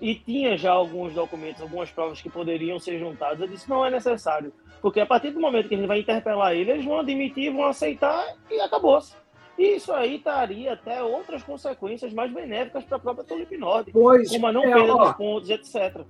[0.00, 3.90] e tinha já alguns documentos, algumas provas que poderiam ser juntadas, eu disse, não é
[3.90, 4.52] necessário.
[4.82, 7.64] Porque a partir do momento que a gente vai interpelar ele, eles vão admitir, vão
[7.66, 9.14] aceitar e acabou-se.
[9.56, 14.28] E isso aí traria até outras consequências mais benéficas para a própria Tulipe Norte, Pois,
[14.30, 16.00] como a não é, perda ó, dos pontos, etc.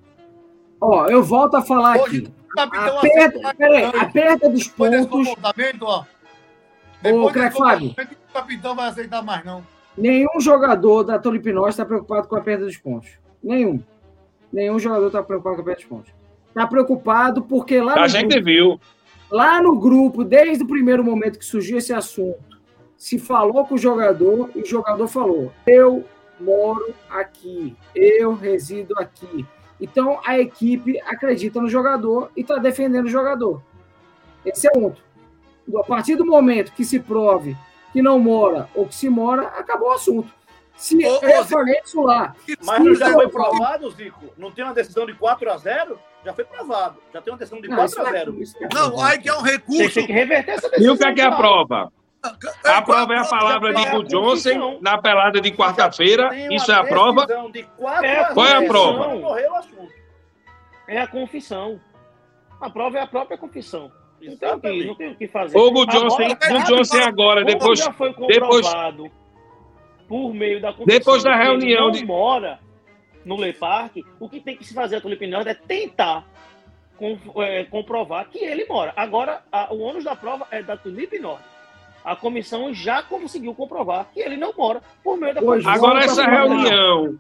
[0.81, 2.33] ó, eu volto a falar Hoje, aqui.
[2.42, 6.01] o capitão A perda, aceita- peraí, a perda dos pontos, comportamento, ó.
[6.01, 6.05] Ô,
[7.03, 7.90] Depois Craig desse Fábio.
[7.90, 9.64] o capitão vai aceitar mais, não.
[9.97, 13.11] nenhum jogador da Tulipinós está preocupado com a perda dos pontos.
[13.44, 13.80] Nenhum.
[14.50, 16.12] Nenhum jogador está preocupado com a perda dos pontos.
[16.48, 18.80] Está preocupado porque lá A no, gente grupo, viu.
[19.30, 22.59] lá no grupo, desde o primeiro momento que surgiu esse assunto,
[22.96, 26.04] se falou com o jogador e o jogador falou: Eu
[26.40, 29.44] moro aqui, eu resido aqui.
[29.80, 33.61] Então a equipe acredita no jogador e está defendendo o jogador.
[34.46, 35.02] Esse é o ponto.
[35.76, 37.57] A partir do momento que se prove
[37.92, 40.33] que não mora ou que se mora, acabou o assunto.
[40.76, 42.34] Se Ô, falei isso lá,
[42.64, 44.24] Mas Se não já foi provado, Zico?
[44.37, 46.96] Não tem uma decisão de 4 a 0 Já foi provado.
[47.12, 48.74] Já tem uma decisão de Não, 4 isso a não é- 0 isso não é
[48.74, 49.94] Não, aí que é um recurso.
[49.94, 50.94] têm que reverter essa E decisão.
[50.94, 51.92] o que é que é a prova?
[52.64, 56.30] A prova é a palavra de é Gu Johnson na pelada de quarta-feira.
[56.30, 57.26] Tem Isso é a prova?
[57.26, 58.68] decisão De 4 É Qual é a 0.
[58.68, 59.08] prova?
[59.08, 59.92] Não morreu o assunto.
[60.88, 61.78] É a confissão.
[62.60, 63.92] A prova é a própria confissão.
[64.22, 65.56] Não tem, o que, não tem o que fazer.
[65.58, 69.10] Gu Johnson, Agora, Gu Johnson agora, como depois, já foi depois- comprovado
[70.08, 72.58] por meio da Depois da reunião não de- mora
[73.24, 76.26] no Le Parque, o que tem que se fazer a Tulipe Norte é tentar
[76.96, 78.92] com- é, comprovar que ele mora.
[78.96, 81.44] Agora, a- o ônus da prova é da Tulipe Norte.
[82.04, 85.72] A comissão já conseguiu comprovar que ele não mora por meio da Pois, confissão.
[85.88, 87.18] Agora, essa reunião,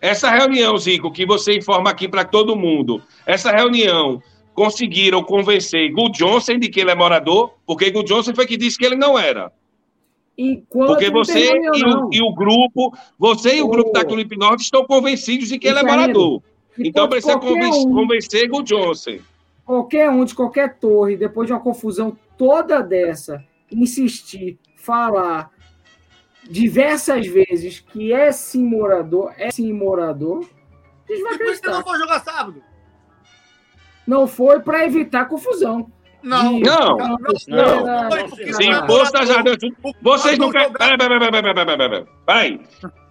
[0.00, 4.22] essa reunião, Zico, que você informa aqui para todo mundo, essa reunião
[4.54, 8.78] conseguiram convencer Gu Johnson de que ele é morador, porque Gu Johnson foi que disse
[8.78, 9.52] que ele não era.
[10.36, 14.62] Enquanto Porque você e o, e o grupo, você e o grupo da Tulip Norte
[14.62, 16.42] estão convencidos de que ele é Isso morador.
[16.78, 19.18] Então precisa qualquer conven- um- convencer Gu Johnson.
[19.64, 25.50] qualquer um de qualquer torre, depois de uma confusão toda dessa, insistir, falar
[26.44, 30.48] diversas vezes que é sim morador, é sim morador,
[31.08, 31.82] eles vão E por isso que não acreditar.
[31.82, 32.62] foi jogar sábado?
[34.06, 35.90] Não foi para evitar confusão.
[36.22, 36.58] Não.
[36.60, 36.96] Não.
[36.96, 38.78] Não, não, Se Ah.
[38.78, 39.72] imposto a Jardim Sul.
[39.82, 40.72] O- Vocês não querem.
[40.72, 42.60] Peraí, peraí, peraí, peraí.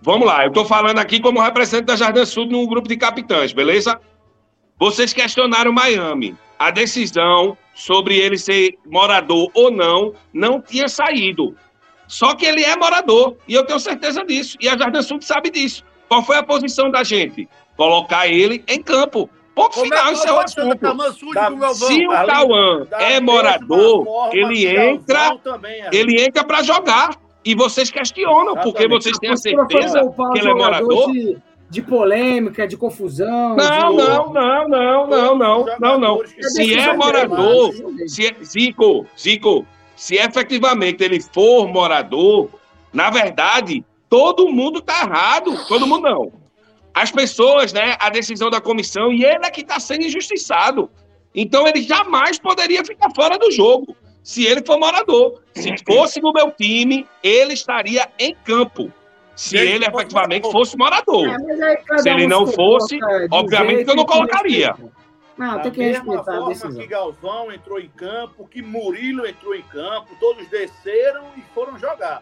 [0.01, 3.53] Vamos lá, eu estou falando aqui como representante da Jardim Sul num grupo de capitães,
[3.53, 3.99] beleza?
[4.79, 6.35] Vocês questionaram Miami.
[6.57, 11.55] A decisão sobre ele ser morador ou não não tinha saído.
[12.07, 14.57] Só que ele é morador, e eu tenho certeza disso.
[14.59, 15.83] E a Jardim Sul sabe disso.
[16.07, 17.47] Qual foi a posição da gente?
[17.77, 19.29] Colocar ele em campo.
[19.61, 20.47] Ponto Como final, é isso é?
[21.73, 25.89] Se o Cauã é morador, forma ele entra também é.
[25.91, 27.15] ele entra para jogar.
[27.43, 29.03] E vocês questionam, porque Exatamente.
[29.03, 31.11] vocês têm a certeza que o ele é morador?
[31.11, 31.37] De,
[31.71, 33.55] de polêmica, de confusão.
[33.55, 33.97] Não, de...
[33.97, 36.21] não, não, não, não, não, não, não.
[36.25, 37.73] Se é morador,
[38.05, 42.49] se é, Zico, Zico, se efetivamente ele for morador,
[42.93, 45.57] na verdade, todo mundo está errado.
[45.67, 46.40] Todo mundo não.
[46.93, 47.95] As pessoas, né?
[47.99, 50.89] A decisão da comissão, e ele é que está sendo injustiçado.
[51.33, 53.95] Então ele jamais poderia ficar fora do jogo.
[54.21, 55.41] Se ele for morador.
[55.55, 58.91] Se fosse no meu time, ele estaria em campo.
[59.35, 60.51] Se ele se fosse efetivamente morador?
[60.51, 61.27] fosse morador.
[61.29, 62.99] É, Se ele não se fosse,
[63.31, 64.75] obviamente que eu não colocaria.
[65.37, 66.75] Não, tem que respeitar a forma decisão.
[66.81, 72.21] que Galvão entrou em campo, que Murilo entrou em campo, todos desceram e foram jogar.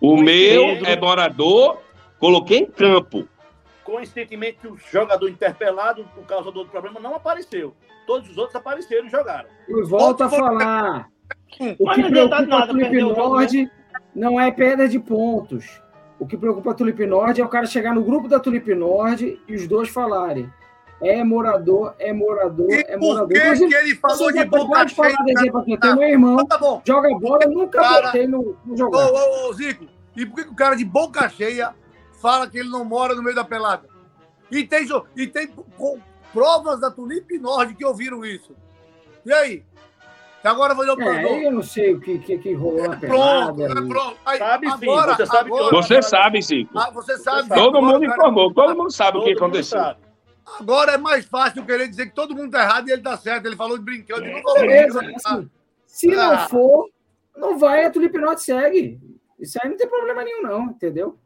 [0.00, 1.78] O meu Pedro- é morador,
[2.18, 3.28] coloquei em campo.
[3.94, 7.74] Coincidentemente, o jogador interpelado, por causa do outro problema, não apareceu.
[8.06, 9.48] Todos os outros apareceram e jogaram.
[9.68, 11.08] E volto a falar.
[11.76, 13.70] O Mas que preocupa nada o jogo, Nord
[14.14, 15.82] não é perda de pontos.
[16.20, 19.40] O que preocupa a Tulip Nord é o cara chegar no grupo da Tulip Nord
[19.48, 20.48] e os dois falarem.
[21.02, 23.28] É morador, é morador, E é por morador.
[23.28, 25.78] que, Inclusive, que ele falou de boca pode falar cheia?
[25.80, 26.80] tenho meu irmão, Tá bom.
[26.86, 29.06] joga bola, eu nunca Cara- botei no, no Ô, jogar.
[29.10, 31.74] ô, ô, Zico, e por que, que o cara de boca cheia
[32.20, 33.88] fala que ele não mora no meio da pelada?
[34.50, 35.52] E tem, e tem
[36.32, 38.54] provas da Tulip Nord que ouviram isso.
[39.24, 39.64] E aí?
[40.42, 42.96] E agora vai dar o É, eu não sei o que, que, que rolou na
[42.96, 43.62] Pronto, pelada.
[43.62, 43.88] é aí.
[43.88, 44.16] pronto.
[44.24, 46.78] Aí, Sabe sim, agora, você sabe que agora, Você sabe, Zico.
[46.78, 47.48] ah, você sabe.
[47.50, 49.78] Todo agora, mundo cara, informou, todo mundo sabe o que Todo aconteceu.
[49.78, 50.00] sabe.
[50.58, 53.46] Agora é mais fácil querer dizer que todo mundo tá errado e ele tá certo.
[53.46, 55.16] Ele falou de brincando e não falou Beleza, brincando.
[55.26, 55.50] assim,
[55.86, 56.16] se Ah.
[56.16, 56.88] não for,
[57.36, 58.98] não vai, a Tulip Norte segue.
[59.38, 61.18] Isso aí não tem problema nenhum, não, entendeu?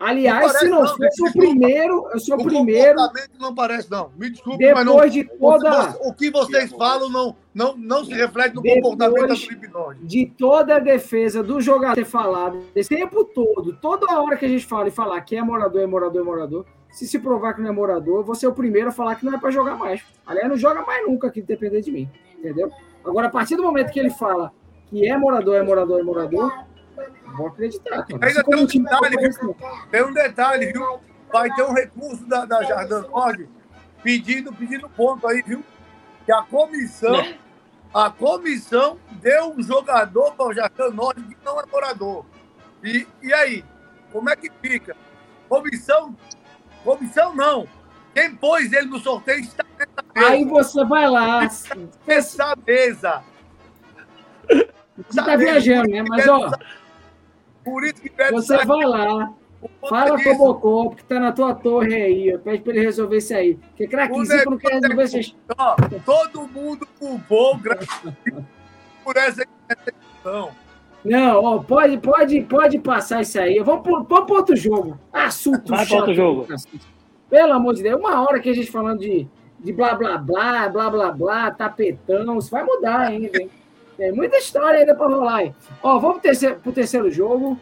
[0.00, 2.96] Aliás, Não se não não, for, eu sou o primeiro, eu sou o O primeiro,
[2.96, 4.10] comportamento não parece, não.
[4.18, 4.92] Me desculpe, mas não.
[4.94, 8.82] depois de toda, Você- O que vocês falam não, não, não se reflete no Depois-
[8.82, 10.06] comportamento da Tulip Nord.
[10.06, 14.48] de toda a defesa do jogador ter falado, esse tempo todo, toda hora que a
[14.48, 17.60] gente fala e falar que é morador, é morador, é morador, se se provar que
[17.62, 20.02] não é morador, vou ser o primeiro a falar que não é para jogar mais.
[20.26, 22.70] Aliás, não joga mais nunca que depender de mim, entendeu?
[23.04, 24.52] Agora, a partir do momento que ele fala
[24.90, 26.52] que é morador, é morador, é morador,
[27.36, 28.04] vou acreditar.
[28.06, 28.26] Cara.
[28.26, 29.56] Ainda tem um detalhe, viu?
[29.90, 31.00] Tem um detalhe, viu?
[31.32, 33.48] Vai ter um recurso da, da Jardim Nord
[34.02, 35.64] pedindo, pedindo ponto aí, viu?
[36.24, 37.34] Que a comissão,
[37.92, 42.26] a comissão deu um jogador para o Jardim Norte que não é morador.
[42.82, 43.64] E, e aí?
[44.12, 44.94] Como é que fica?
[45.48, 46.14] Comissão,
[46.84, 47.66] comissão não.
[48.14, 50.28] Quem pôs ele no sorteio está nessa mesa.
[50.28, 51.44] Aí você vai lá.
[52.06, 53.22] Essa mesa.
[55.08, 56.04] Você está viajando, né?
[56.06, 56.50] Mas, ó.
[57.64, 59.32] Por isso que você vai lá.
[59.88, 62.38] Fala com o Bocô, que tá na tua torre aí.
[62.38, 63.54] Pede para ele resolver isso aí.
[63.54, 65.36] Porque craquezinho não quer resolver isso.
[66.04, 67.58] Todo mundo culpou
[69.04, 70.50] por essa questão.
[71.04, 73.58] Não, ó, pode, pode, pode passar isso aí.
[73.60, 74.98] Vamos para outro jogo.
[75.12, 75.98] Assunto Vai chato.
[75.98, 76.46] outro jogo.
[77.28, 79.26] Pelo amor de Deus, uma hora que a gente falando de,
[79.58, 83.50] de blá blá blá, blá blá blá, tapetão, isso vai mudar ainda, hein?
[84.02, 85.54] Tem muita história ainda para rolar aí.
[85.80, 87.56] Ó, vamos para o terceiro jogo,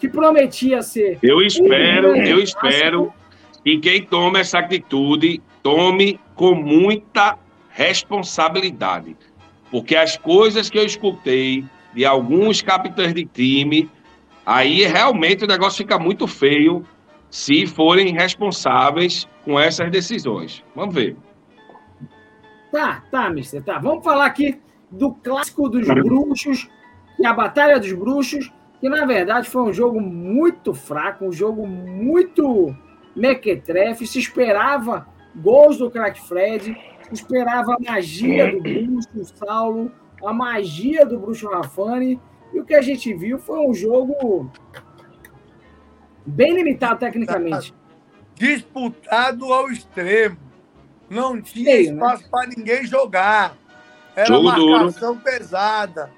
[0.00, 1.16] que prometia ser.
[1.22, 3.14] Eu espero, um eu espero
[3.62, 7.38] que quem toma essa atitude tome com muita
[7.70, 9.16] responsabilidade.
[9.70, 13.88] Porque as coisas que eu escutei de alguns capitães de time,
[14.44, 16.84] aí realmente o negócio fica muito feio
[17.30, 20.64] se forem responsáveis com essas decisões.
[20.74, 21.16] Vamos ver.
[22.72, 23.78] Tá, tá, mister, tá.
[23.78, 26.68] Vamos falar aqui do clássico dos bruxos,
[27.16, 31.32] que é a Batalha dos Bruxos, que na verdade foi um jogo muito fraco, um
[31.32, 32.74] jogo muito
[33.14, 34.06] mequetrefe.
[34.06, 39.92] Se esperava gols do craque Fred, se esperava a magia do bruxo Saulo,
[40.24, 42.20] a magia do Bruxo Rafani.
[42.52, 44.50] E o que a gente viu foi um jogo
[46.24, 47.74] bem limitado tecnicamente.
[48.34, 50.36] Disputado ao extremo.
[51.08, 51.94] Não tinha Sim, né?
[51.94, 52.28] espaço né?
[52.30, 53.56] para ninguém jogar.
[54.16, 55.24] Era jogo marcação duro.
[55.24, 56.10] pesada.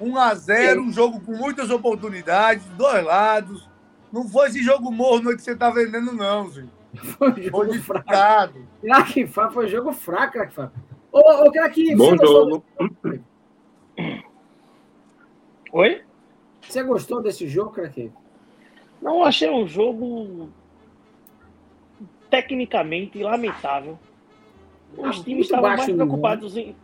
[0.00, 0.88] 1 a 0 Sim.
[0.88, 3.68] um jogo com muitas oportunidades, dois lados.
[4.12, 6.70] Não foi esse jogo morno que você está vendendo, não, gente.
[6.94, 8.58] Foi um jogo foi fraco.
[8.82, 10.70] Crack, foi jogo fraco, Crack
[11.10, 12.64] Ô, ô Crack, Bom jogo.
[15.72, 16.02] Oi?
[16.60, 18.12] Você gostou desse jogo, Crack?
[19.00, 20.50] Não, achei um jogo
[22.28, 23.98] tecnicamente lamentável.
[24.96, 26.76] Os ah, times estavam mais preocupados em.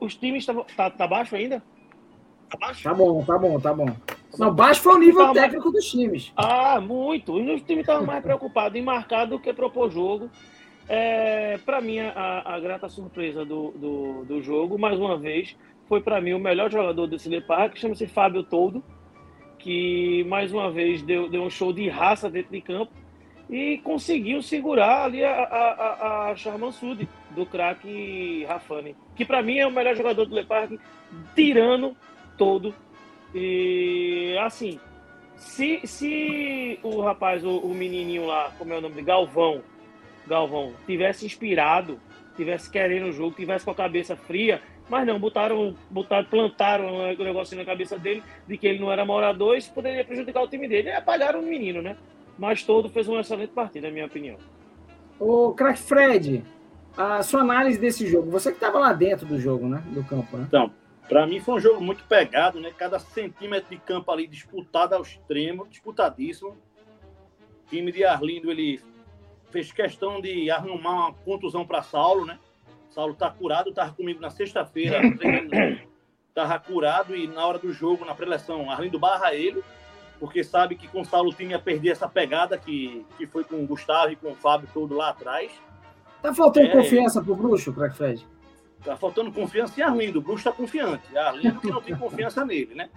[0.00, 0.64] Os times estavam.
[0.76, 1.62] Tá, tá baixo ainda?
[2.50, 2.82] Tá baixo?
[2.82, 3.96] Tá bom, tá bom, tá bom.
[4.38, 5.74] Não, baixo foi o nível técnico mais...
[5.74, 6.32] dos times.
[6.36, 7.34] Ah, muito.
[7.34, 10.30] Os times estavam mais preocupados em marcar do que propor jogo.
[10.88, 15.56] É, para mim, a, a, grata surpresa do, do, do, jogo, mais uma vez,
[15.88, 18.84] foi para mim o melhor jogador desse Le Parque, chama-se Fábio Toldo,
[19.58, 22.92] que mais uma vez deu, deu um show de raça dentro de campo
[23.48, 29.58] e conseguiu segurar ali a, a, a, Charman Sud, do craque Rafani, que para mim
[29.58, 30.80] é o melhor jogador do Le Parque,
[31.34, 31.96] tirando
[32.36, 32.74] todo.
[33.34, 34.80] E assim,
[35.36, 39.62] se, se o rapaz, o, o menininho lá, como é o nome de Galvão,
[40.26, 42.00] Galvão, tivesse inspirado,
[42.36, 47.24] tivesse querendo o jogo, tivesse com a cabeça fria, mas não, botaram, botaram plantaram o
[47.24, 50.68] negócio na cabeça dele de que ele não era morador, isso poderia prejudicar o time
[50.68, 50.88] dele.
[50.88, 51.96] E apagaram o menino, né?
[52.38, 54.36] Mas todo fez uma excelente partida, na minha opinião.
[55.18, 56.44] O crack Fred,
[56.96, 59.82] a sua análise desse jogo, você que estava lá dentro do jogo, né?
[59.88, 60.44] Do campo, né?
[60.46, 60.70] Então,
[61.08, 62.72] para mim foi um jogo muito pegado, né?
[62.76, 66.50] Cada centímetro de campo ali disputado ao extremo, disputadíssimo.
[66.50, 68.80] O time de Arlindo, ele
[69.50, 72.38] fez questão de arrumar uma contusão para Saulo, né?
[72.90, 75.00] Saulo tá curado, tava comigo na sexta-feira,
[76.34, 79.62] tava curado e na hora do jogo, na preleção, Arlindo barra ele,
[80.18, 83.62] porque sabe que com Saulo o time ia perder essa pegada que, que foi com
[83.62, 85.52] o Gustavo e com o Fábio todo lá atrás.
[86.22, 88.26] Tá faltando é, confiança pro Bruxo, Crack Fred?
[88.84, 90.18] Tá faltando confiança em Arlindo.
[90.18, 91.16] O Bruxo tá confiante.
[91.16, 92.88] Arlindo que não tem confiança nele, né?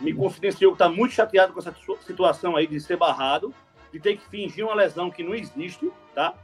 [0.00, 1.74] Me confidenciou que tá muito chateado com essa
[2.06, 3.52] situação aí de ser barrado
[3.94, 6.34] de ter que fingir uma lesão que não existe, tá?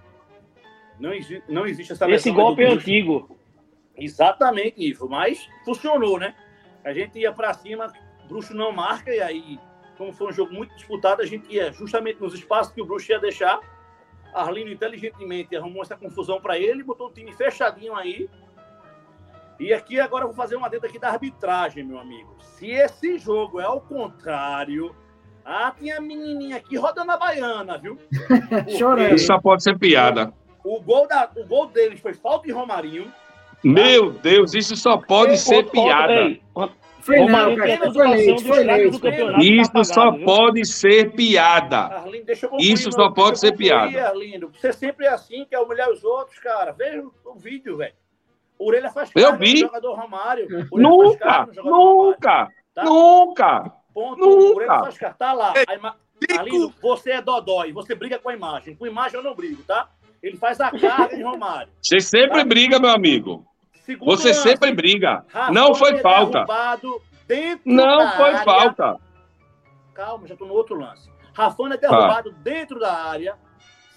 [1.01, 2.17] Não, exi não existe essa lesão.
[2.17, 3.37] Esse golpe é antigo.
[3.97, 6.37] Exatamente, Ivo, mas funcionou, né?
[6.85, 7.93] A gente ia para cima,
[8.29, 9.59] Bruxo não marca, e aí,
[10.01, 13.13] como foi um jogo muito disputado, a gente ia justamente nos espaços que o Bruxo
[13.13, 13.61] ia deixar.
[14.33, 18.27] Arlindo inteligentemente arrumou essa confusão para ele, botou o time fechadinho aí.
[19.59, 22.35] E aqui agora eu vou fazer uma dentro aqui da arbitragem, meu amigo.
[22.41, 24.97] Se esse jogo é ao contrário,
[25.45, 27.99] ah, tinha a menininha aqui rodando a baiana, viu?
[28.79, 29.17] Chorando.
[29.17, 30.33] Isso só pode ser piada.
[30.65, 33.13] O, gol da, o gol deles foi falta de Romarinho.
[33.63, 36.39] Meu Deus, isso só pode ser piada.
[37.01, 39.61] Foi não, cara, foi leite, foi leite.
[39.61, 41.79] Isso só pode ser piada.
[41.79, 44.09] Arlindo, isso só pode ser piada.
[44.09, 44.51] Arlindo.
[44.53, 46.73] Você sempre é assim, quer humilhar os outros, cara.
[46.73, 47.95] Veja o vídeo, velho.
[48.59, 50.47] Orelha faz parte do jogador Romário.
[50.73, 52.85] Nunca, nunca, Romário, tá?
[52.85, 53.73] nunca.
[53.95, 54.45] ponto, Nunca.
[54.45, 55.55] o Breno Oscar tá lá.
[55.67, 55.97] A ima...
[56.39, 58.77] Arlindo, você é dodói, você briga com a imagem.
[58.77, 59.89] Com imagem eu não brigo, tá?
[60.23, 61.73] Ele faz a carga em Romário.
[61.81, 63.47] Você sempre briga, meu amigo.
[63.91, 65.25] Segundo Você lance, sempre briga.
[65.33, 66.47] Rafinha Não foi é falta.
[67.65, 68.45] Não da foi área.
[68.45, 68.97] falta.
[69.93, 71.11] Calma, já tô no outro lance.
[71.35, 73.35] Rafana é derrubado dentro da área.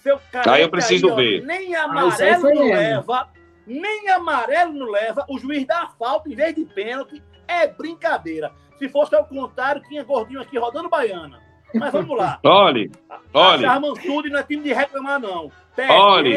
[0.02, 1.42] Seu cara Aí eu preciso ó, ver.
[1.44, 2.74] Nem isso aí amarelo não mesmo.
[2.74, 3.28] leva.
[3.64, 5.24] Nem amarelo não leva.
[5.28, 7.22] O juiz dá falta em vez de pênalti.
[7.46, 8.52] É brincadeira.
[8.76, 11.38] Se fosse ao contrário, tinha gordinho aqui rodando baiana.
[11.72, 12.40] Mas vamos lá.
[12.42, 12.90] Olhe,
[13.32, 13.64] olhe.
[13.64, 15.52] A Charmansude não é time de reclamar, não.
[15.88, 16.36] Olhe.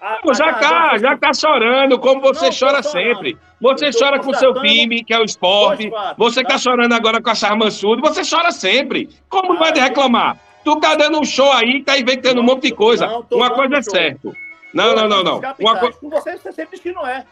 [0.00, 0.18] Perdemos.
[0.18, 3.36] A, Pô, já tá, já tá chorando, como você Não chora sempre.
[3.60, 5.90] Você chora com o seu time, que é o esporte.
[5.90, 6.50] fatos, Você tá?
[6.50, 8.00] tá chorando agora com a Charmansudo.
[8.02, 9.08] Você chora sempre.
[9.28, 10.38] Como não Ah, vai eu- reclamar?
[10.64, 13.06] Tu tá dando um show aí, tá inventando um monte de coisa.
[13.06, 14.32] Não, Uma coisa é certo.
[14.72, 15.40] Não, não, não, não.
[15.58, 17.24] Uma, co- Com você, você sempre diz que não é.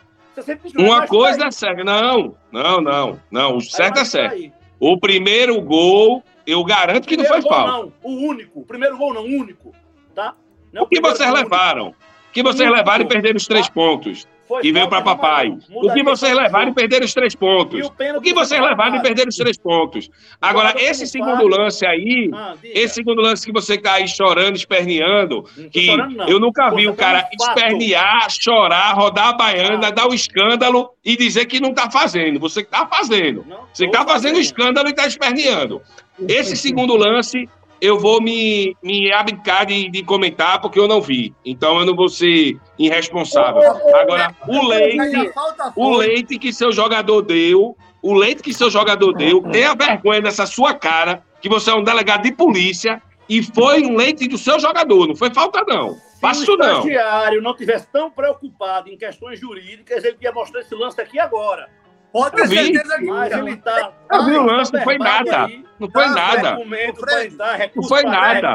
[0.75, 0.89] Não é.
[0.89, 1.85] uma mas coisa tá é certa.
[1.85, 3.21] Não, não, não.
[3.31, 4.53] Não, o certo é tá certo.
[4.81, 7.73] O primeiro gol, eu garanto que não foi falta.
[7.73, 8.61] Não, o único.
[8.61, 9.75] O primeiro gol não, o único.
[10.15, 10.35] Tá?
[10.73, 11.95] Não é O que vocês levaram?
[12.39, 14.27] Que vocês levaram e perderam os três pontos?
[14.47, 15.55] Foi E veio de papai.
[15.71, 17.87] O que vocês para levaram e perderam os três pontos?
[18.17, 20.09] o que vocês levaram e perderam os três pontos?
[20.41, 25.43] Agora, esse segundo lance aí, Ah, esse segundo lance que você tá aí chorando, esperneando,
[25.71, 25.89] que
[26.27, 29.91] eu nunca vi o cara um espernear, chorar, rodar a baiana, Ah.
[29.91, 32.41] dar o escândalo e dizer que não tá fazendo.
[32.41, 33.45] Você que tá fazendo.
[33.73, 35.83] Você tô tá fazendo escândalo e tá esperneando.
[36.27, 37.47] Esse segundo lance,
[37.81, 41.35] eu vou me, me abdicar de, de comentar porque eu não vi.
[41.45, 43.63] Então eu não vou ser irresponsável.
[43.95, 45.33] Agora, o Leite,
[45.77, 50.47] o leite que seu jogador deu, o leite que seu jogador deu, tenha vergonha dessa
[50.47, 54.59] sua cara, que você é um delegado de polícia e foi um leite do seu
[54.59, 55.07] jogador.
[55.07, 55.97] Não foi falta, não.
[56.21, 56.79] Faça Se o não.
[56.79, 61.69] estagiário não tivesse tão preocupado em questões jurídicas, ele ia mostrar esse lance aqui agora.
[62.13, 63.93] Pode ter certeza que ele tá.
[64.13, 65.45] Eu vi o tá lance, não foi verbado nada.
[65.47, 67.57] aí, Não foi Tá, nada.
[67.57, 68.53] Recurso foi nada.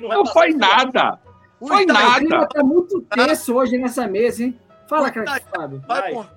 [0.00, 1.18] não Não foi nada.
[1.60, 2.14] o Foi nada.
[2.14, 4.58] O clima tá muito tenso hoje nessa mesa, hein?
[4.88, 5.82] Fala, craque Fábio.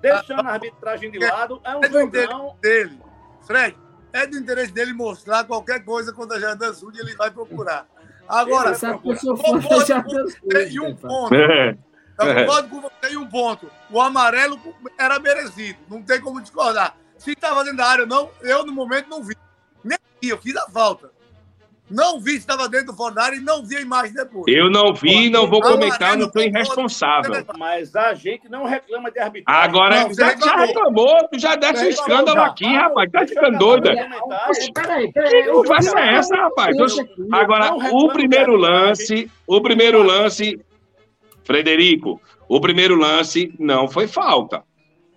[0.02, 2.56] deixando a arbitragem de lado, é um É do interesse jogão.
[2.62, 3.00] dele.
[3.48, 3.76] Fred,
[4.14, 7.88] é do interesse dele mostrar qualquer coisa quando a Jardim Sul ele vai procurar.
[8.28, 11.08] Agora, sabe que eu sou fã em um cara.
[11.08, 11.36] ponto.
[11.36, 11.78] É.
[12.20, 12.46] Eu É.
[12.46, 13.70] concordo com você em um ponto.
[13.90, 14.60] O amarelo
[15.00, 15.80] era merecido.
[15.90, 16.96] Não tem como discordar.
[17.18, 19.36] Se estava dentro da área ou não, eu no momento não vi.
[19.84, 21.12] Nem vi, eu fiz a falta.
[21.90, 24.46] Não vi se estava dentro do fora da área e não vi a imagem depois.
[24.48, 27.46] Eu não vi, não vou comentar, não sou irresponsável.
[27.58, 29.64] Mas a gente não reclama de arbitragem.
[29.64, 33.12] Agora, Não, já, você já reclamou, tu já desse um escândalo reclamou, aqui, rapaz.
[33.12, 33.92] Tá ficando doida.
[34.74, 35.44] Peraí, peraí.
[35.44, 36.76] Que conversa é essa, rapaz?
[37.32, 40.60] Agora, o primeiro lance, o primeiro lance,
[41.44, 44.64] Frederico, o primeiro lance não foi falta.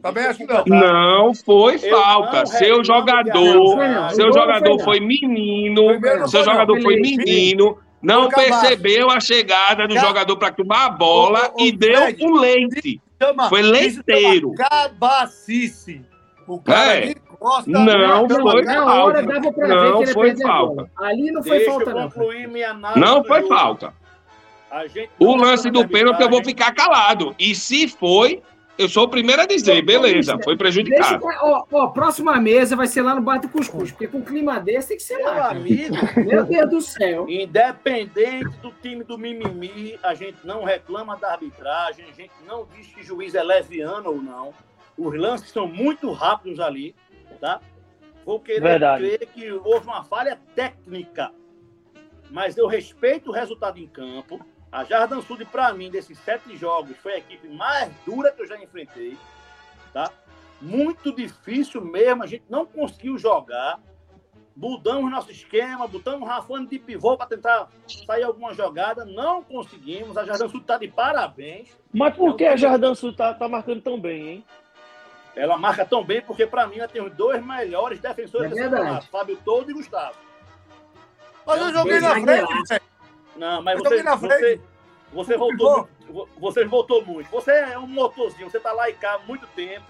[0.02, 0.64] Também acho que não.
[0.66, 2.46] Não foi Eu não falta.
[2.46, 4.16] Seu jogador, arbitragem.
[4.16, 8.28] seu O jogador não foi menino, Primeiro não seu foi não, jogador foi menino, não
[8.28, 12.24] percebeu a chegada do jogador para tomar a bola Ô, ô, ô, e deu Fred,
[12.24, 13.00] um leite.
[13.20, 14.52] Chama- Foi leiteiro.
[14.52, 16.02] Cabacice.
[16.46, 17.00] O cara É.
[17.08, 17.68] de costa.
[17.70, 19.22] Não Não, foi na hora falta.
[19.22, 20.90] dava pra Não ver que ele foi falta.
[20.98, 22.02] Ali não foi Deixa falta, eu não.
[22.10, 23.00] concluir minha análise.
[23.00, 23.94] Não foi falta.
[24.76, 27.34] A gente O lance do pênalti eu vou ficar calado.
[27.38, 28.42] E se foi,
[28.76, 31.24] eu sou o primeiro a dizer, beleza, foi Deixa, prejudicado.
[31.24, 34.96] ó, ó, próxima mesa vai ser lá no Bate Cuscuz, porque com clima desse tem
[34.98, 35.50] que ser Meu lá.
[35.50, 37.26] amigo, Meu Deus do céu.
[37.26, 42.86] independente do time do mimimi, a gente não reclama da arbitragem, a gente não diz
[42.88, 44.52] que juiz é leviano ou não.
[44.98, 46.94] Os lances são muito rápidos ali,
[47.40, 47.60] tá?
[48.26, 49.04] Vou querer Verdade.
[49.06, 51.32] crer que houve uma falha técnica,
[52.30, 54.38] mas eu respeito o resultado em campo.
[54.70, 58.46] A Jardim Sud, para mim, desses sete jogos, foi a equipe mais dura que eu
[58.46, 59.16] já enfrentei,
[59.92, 60.10] tá?
[60.60, 63.78] Muito difícil mesmo, a gente não conseguiu jogar.
[64.56, 67.68] Mudamos nosso esquema, botamos o Rafane de pivô para tentar
[68.06, 70.16] sair alguma jogada, não conseguimos.
[70.16, 71.68] A Jardim Sul está de parabéns.
[71.92, 74.44] Mas por que a Jardim Sul tá, tá marcando tão bem, hein?
[75.36, 78.70] Ela marca tão bem porque, para mim, ela tem os dois melhores defensores É desse
[78.70, 80.16] campeonato, Fábio Todo e Gustavo.
[81.46, 82.82] Mas eu joguei na frente.
[83.36, 84.62] Não, mas Eu você, você, frente.
[85.12, 86.28] você voltou muito.
[86.38, 87.30] Você voltou muito.
[87.30, 89.86] Você é um motorzinho, você tá lá e cá há muito tempo.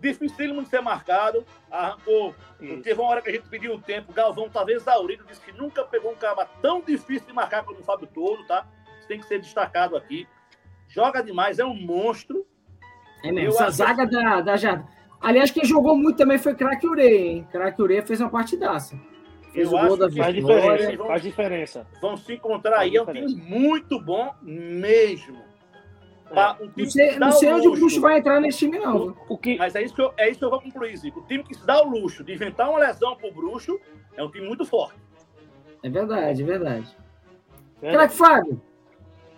[0.00, 1.44] Dificílimo de ser marcado.
[1.70, 2.34] Arrancou.
[2.82, 4.12] Teve uma hora que a gente pediu o tempo.
[4.12, 7.84] Galvão estava exaurido, disse que nunca pegou um cara tão difícil de marcar como o
[7.84, 8.66] Fábio Todo, tá?
[8.98, 10.26] Isso tem que ser destacado aqui.
[10.88, 12.46] Joga demais, é um monstro.
[13.22, 14.84] É mesmo, Eu essa acho- zaga da, da Jardim.
[15.20, 17.48] Aliás, quem jogou muito também foi Craque Ure, hein?
[17.50, 18.94] Craque Ure fez uma partidaça.
[19.54, 20.60] Fez Eu o gol da que Faz vitória.
[20.62, 21.86] diferença, vão- faz diferença.
[22.02, 22.96] Vão se encontrar aí.
[22.96, 25.38] É um time muito bom mesmo.
[26.28, 28.40] Pra um time Não sei, que não sei o onde o luxo- Bruxo vai entrar
[28.40, 29.16] nesse time, não.
[29.28, 31.20] O que, Mas é isso, que eu, é isso que eu vou concluir, Zico.
[31.20, 33.78] O time que se dá o luxo de inventar uma lesão pro bruxo
[34.16, 34.98] é um time muito forte.
[35.82, 36.96] É verdade, é verdade.
[37.80, 37.92] É.
[37.92, 38.60] Craque Fábio,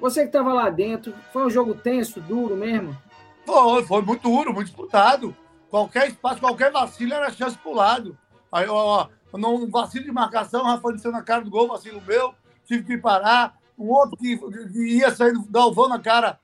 [0.01, 2.97] você que estava lá dentro, foi um jogo tenso, duro mesmo?
[3.45, 5.37] Foi, foi muito duro, muito disputado.
[5.69, 8.17] Qualquer espaço, qualquer vacilo era chance pro lado.
[8.51, 9.09] Aí, ó, ó,
[9.39, 12.35] não vacilo de marcação, Rafa desceu na cara do gol, vacilo meu,
[12.65, 13.59] tive que parar.
[13.79, 14.39] Um outro que,
[14.75, 16.41] ia saindo, Galvão na cara,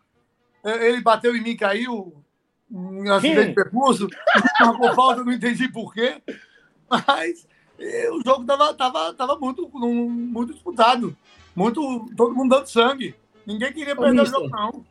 [0.62, 2.14] eh, ele bateu em mim, caiu.
[2.70, 4.08] Um acidente de percurso,
[4.60, 6.22] marcou falta, não entendi por quê.
[6.88, 7.46] Mas
[7.78, 11.16] eh, o jogo tava, tava, tava muito, muito disputado.
[11.54, 13.14] Muito, todo mundo dando sangue.
[13.46, 14.84] Ninguém queria Ô, perder o jogo, não.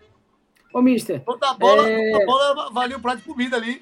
[0.73, 2.11] Ô, mister, Toda bola, É.
[2.11, 3.81] toda bola valia o prato de comida ali.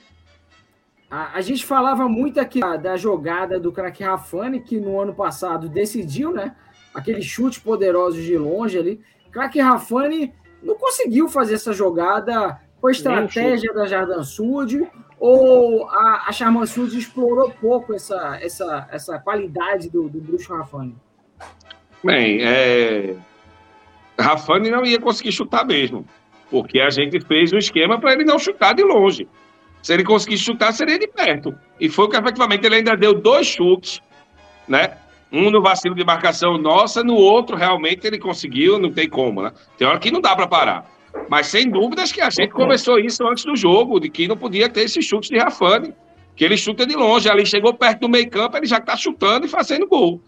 [1.10, 5.14] A, a gente falava muito aqui da, da jogada do craque Rafani, que no ano
[5.14, 6.56] passado decidiu, né?
[6.94, 9.02] Aquele chute poderoso de longe ali.
[9.32, 12.60] Craque Rafani não conseguiu fazer essa jogada.
[12.80, 14.88] Foi estratégia da Jardim Sud
[15.20, 20.96] ou a, a Charman Sud explorou pouco essa, essa, essa qualidade do, do Bruxo Rafani?
[22.04, 23.18] Bem, é...
[24.18, 26.06] Rafani não ia conseguir chutar mesmo,
[26.50, 29.28] porque a gente fez um esquema para ele não chutar de longe.
[29.82, 31.56] Se ele conseguisse chutar, seria de perto.
[31.80, 34.02] E foi o que efetivamente ele ainda deu dois chutes,
[34.68, 34.98] né?
[35.32, 39.52] Um no vacilo de marcação nossa, no outro realmente ele conseguiu, não tem como, né?
[39.78, 40.92] Tem hora que não dá para parar.
[41.30, 44.70] Mas sem dúvidas que a gente conversou isso antes do jogo, de que não podia
[44.70, 45.94] ter esse chute de Rafani,
[46.36, 49.46] que ele chuta de longe, ali chegou perto do meio campo, ele já está chutando
[49.46, 50.22] e fazendo gol.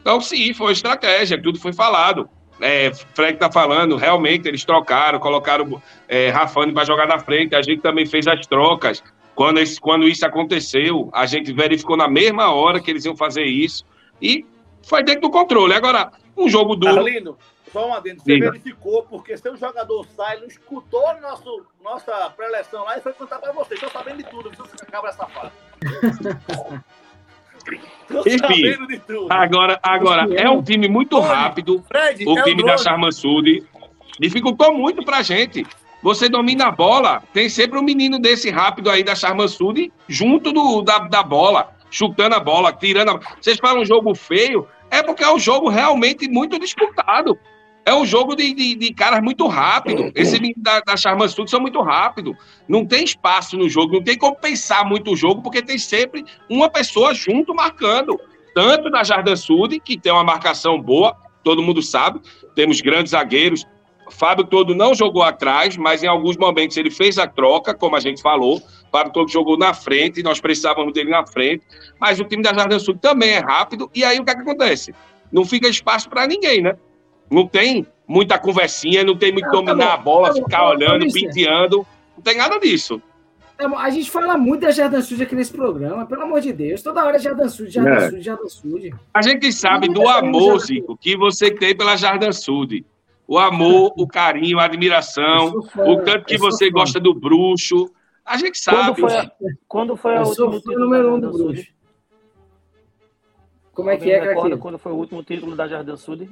[0.00, 2.28] Então, sim, foi estratégia, tudo foi falado.
[2.60, 7.62] É, Fred está falando, realmente eles trocaram, colocaram é, Rafani para jogar na frente, a
[7.62, 9.02] gente também fez as trocas.
[9.34, 13.44] Quando, esse- quando isso aconteceu, a gente verificou na mesma hora que eles iam fazer
[13.44, 13.84] isso
[14.20, 14.44] e
[14.82, 15.72] foi dentro do controle.
[15.74, 16.98] Agora, um jogo duro.
[16.98, 17.38] Arlindo,
[17.72, 18.20] só um adendo.
[18.22, 18.50] Você Diga.
[18.50, 23.52] verificou, porque seu jogador sai, não escutou nosso, nossa pré-eleção lá e foi contar pra
[23.52, 23.76] você.
[23.76, 25.52] Tô sabendo de tudo, viu, você cabra safado.
[28.26, 28.62] Enfim.
[29.28, 31.84] Agora, agora é um time muito rápido.
[31.88, 33.64] Fred, o é time da Charman Sud
[34.18, 35.66] dificultou muito pra gente.
[36.02, 40.52] Você domina a bola, tem sempre um menino desse rápido aí da Charman Sud junto
[40.52, 43.20] do, da, da bola, chutando a bola, tirando a...
[43.40, 47.36] Vocês falam um jogo feio, é porque é um jogo realmente muito disputado.
[47.88, 50.12] É um jogo de, de, de caras muito rápido.
[50.14, 52.36] Esse da, da Charman Sud são muito rápido.
[52.68, 56.22] Não tem espaço no jogo, não tem como pensar muito o jogo, porque tem sempre
[56.50, 58.20] uma pessoa junto marcando.
[58.54, 62.20] Tanto da Jardim Sud, que tem uma marcação boa, todo mundo sabe,
[62.54, 63.66] temos grandes zagueiros.
[64.10, 68.00] Fábio Todo não jogou atrás, mas em alguns momentos ele fez a troca, como a
[68.00, 68.60] gente falou.
[68.92, 71.64] Fábio Todo jogou na frente, nós precisávamos dele na frente.
[71.98, 73.90] Mas o time da Jardim Sul também é rápido.
[73.94, 74.94] E aí o que, é que acontece?
[75.32, 76.76] Não fica espaço para ninguém, né?
[77.30, 79.92] Não tem muita conversinha, não tem muito Não, tá dominar bom.
[79.92, 81.22] a bola, Tá ficar tá bom, olhando, mister.
[81.22, 81.86] penteando.
[82.16, 83.00] Não tem nada disso.
[83.58, 86.80] É, A gente fala muito da Jardim Sud aqui nesse programa, pelo amor de Deus.
[86.82, 88.10] Toda hora é Jardim Sud, Jardim É.
[88.10, 88.94] Sud, Jardim Sud.
[89.12, 92.84] A gente sabe do Não, amor, Zico, que você tem pela Jardim Sud.
[93.26, 96.72] O amor, o carinho, a admiração, fã, o tanto que você fã.
[96.72, 97.90] gosta do bruxo.
[98.24, 99.00] A gente Quando sabe.
[99.00, 99.30] foi a,
[99.66, 101.30] quando foi a fã título número um do?
[101.32, 101.66] Bruxo.
[103.72, 104.58] Como é que é, Craquinho?
[104.58, 106.28] quando foi o último título da Jardim Sud?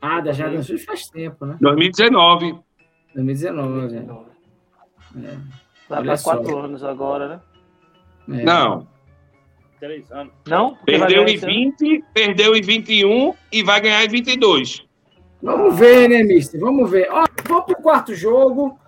[0.00, 1.56] Ah, da Jardim Sud faz tempo, né?
[1.60, 2.58] 2019.
[3.14, 3.96] 2019,
[5.14, 5.40] né?
[5.88, 8.40] Vai Olha para quatro anos agora, né?
[8.40, 8.44] É.
[8.44, 8.86] Não.
[9.80, 10.32] Três anos.
[10.46, 10.76] Não?
[10.84, 11.54] Perdeu em esse ano.
[11.54, 14.86] 20, perdeu em 21 e vai ganhar em 22.
[15.42, 16.60] Vamos ver, né, mister?
[16.60, 17.08] Vamos ver.
[17.10, 18.78] Ó, vamos pro quarto jogo.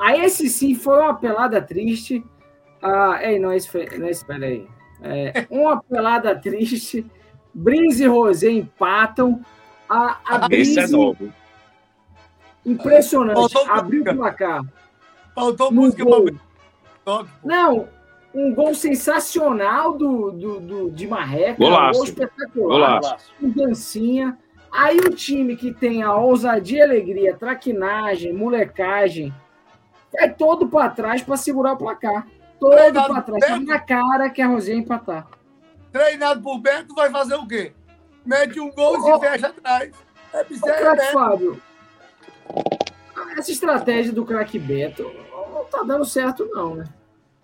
[0.00, 2.24] Aí esse sim foi uma pelada triste.
[2.80, 3.86] Ah, ei, não, esse foi.
[3.98, 4.66] Não, esse, peraí.
[5.02, 7.04] É, uma pelada triste.
[7.52, 9.40] Brinze e Rosé empatam.
[9.88, 11.32] A, a Esse é novo.
[12.64, 14.14] impressionante, Faltou abriu o música.
[14.14, 14.64] placar.
[15.34, 16.26] Faltou No música gol.
[17.04, 17.24] pra.
[17.44, 17.88] Não,
[18.34, 21.56] um gol sensacional do, do, do- de Marreca.
[21.58, 21.90] Golaço.
[21.90, 23.00] Um gol espetacular.
[23.00, 23.32] Golaço.
[23.40, 24.36] com dancinha.
[24.72, 29.32] Aí o time que tem a ousadia, alegria, traquinagem, molecagem,
[30.12, 32.26] vai todo para trás para segurar o placar.
[32.58, 33.46] Todo para trás.
[33.46, 35.26] Tá na cara que a Rosé ia empatar.
[35.92, 37.72] Treinado por Beto, vai fazer o quê?
[38.26, 39.94] Mete um gol e se Ô, fecha atrás.
[40.32, 41.12] É bizarro, craque né?
[41.12, 41.62] Fábio,
[43.38, 45.10] essa estratégia do craque Beto
[45.54, 46.84] não tá dando certo, não, né?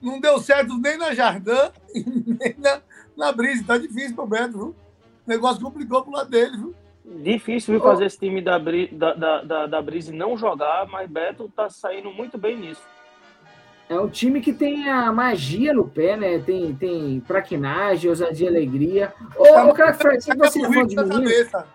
[0.00, 2.82] Não deu certo nem na Jardim, nem na,
[3.16, 3.64] na Brise.
[3.64, 4.68] Tá difícil pro Beto, viu?
[5.26, 6.74] O negócio complicou pro lado dele, viu?
[7.22, 11.70] Difícil viu, fazer esse time da, da, da, da Brise não jogar, mas Beto tá
[11.70, 12.82] saindo muito bem nisso.
[13.88, 16.38] É um time que tem a magia no pé, né?
[16.38, 19.12] Tem, tem traquinagem, ousadia, alegria.
[19.36, 21.66] Ô, ô craque Fred, você que você é fã de cabeça.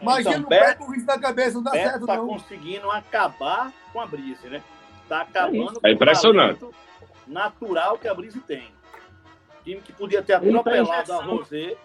[0.00, 2.26] Imagina Então, o Beto- pé com isso na cabeça, não dá Beto certo, tá não.
[2.28, 4.62] conseguindo acabar com a Brise, né?
[5.08, 6.60] Tá acabando É impressionante.
[6.60, 6.72] com o
[7.26, 8.64] natural que a Brise tem.
[9.64, 11.22] Time que podia ter tá atropelado a.
[11.24, 11.76] Rosé,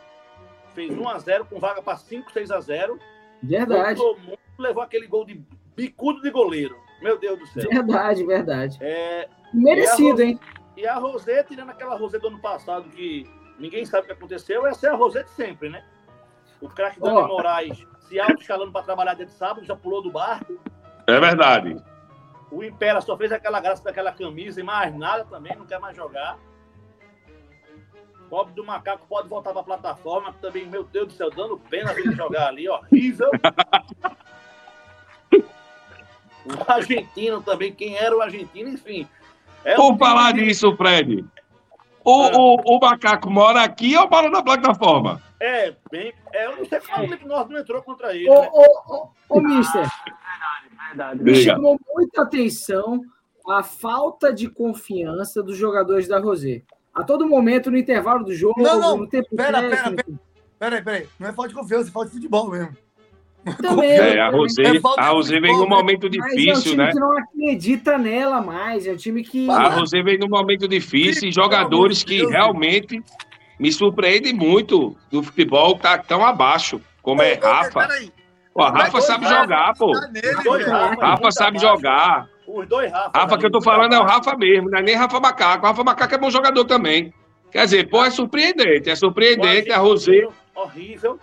[0.73, 2.97] fez 1x0 com vaga para 5, 6x0.
[3.43, 5.41] Verdade, Todo mundo levou aquele gol de
[5.75, 6.77] bicudo de goleiro.
[7.02, 7.70] Meu Deus do céu.
[7.70, 8.78] verdade, verdade.
[8.82, 10.39] É, Merecido, hein?
[10.78, 13.30] e a Rosé, tirando aquela Rosé do ano passado que
[13.60, 15.84] ninguém sabe o que aconteceu, essa é a Rosé de sempre, né?
[16.60, 17.28] O craque Dani Ó.
[17.28, 20.60] Moraes se auto-escalando para trabalhar dentro de sábado, já pulou do barco.
[21.08, 21.78] É verdade.
[22.52, 25.95] O Impera só fez aquela graça daquela camisa e mais nada também, não quer mais
[25.95, 26.38] jogar.
[28.30, 31.91] Pobre do macaco pode voltar para a plataforma, também, meu Deus do céu, dando pena
[31.91, 33.30] ele jogar ali, horrível.
[36.45, 39.07] O argentino também, quem era o argentino, enfim.
[39.63, 41.23] É Por falar nisso, Fred,
[42.03, 42.31] o, Ah.
[42.37, 45.21] o, o macaco mora aqui ou mora na plataforma?
[45.39, 46.13] É, bem.
[46.33, 48.29] É, eu não sei como o Felipe Norte não entrou contra ele.
[48.29, 48.49] Ô, né?
[48.51, 49.87] ô, ô, ô, mister,
[50.87, 51.23] Verdade.
[51.23, 51.53] me Diga.
[51.53, 53.01] chamou muita atenção
[53.47, 56.63] a falta de confiança dos jogadores da Rosé.
[56.93, 60.19] A todo momento, no intervalo do jogo, Não, não, no tempo pera, pera, técnico,
[60.59, 61.07] Peraí, peraí.
[61.19, 62.75] Não é falta de confiança, é falta de futebol mesmo.
[63.61, 63.91] Também.
[63.91, 65.75] É, a Rosé, É falta de a Rosé vem futebol, num né?
[65.75, 66.91] momento Mas é um difícil, time né?
[66.91, 68.85] que não acredita nela mais.
[68.87, 69.49] É um time que.
[69.49, 73.01] A Rosé vem num momento difícil e jogadores que realmente
[73.59, 77.87] me surpreendem muito do futebol tá tão abaixo, como é Rafa.
[78.53, 79.91] Pô, Rafa sabe jogar, pô.
[79.91, 80.95] tá.
[80.99, 82.27] Rafa, sabe jogar.
[82.47, 83.11] Os dois Rafa.
[83.17, 85.65] Rafa que eu tô falando é o Rafa mesmo, não é nem Rafa Macaco.
[85.65, 87.13] Rafa Macaco é bom jogador também.
[87.51, 91.19] Quer dizer, pô, é surpreendente, é surpreendente a Rosé, Horrível.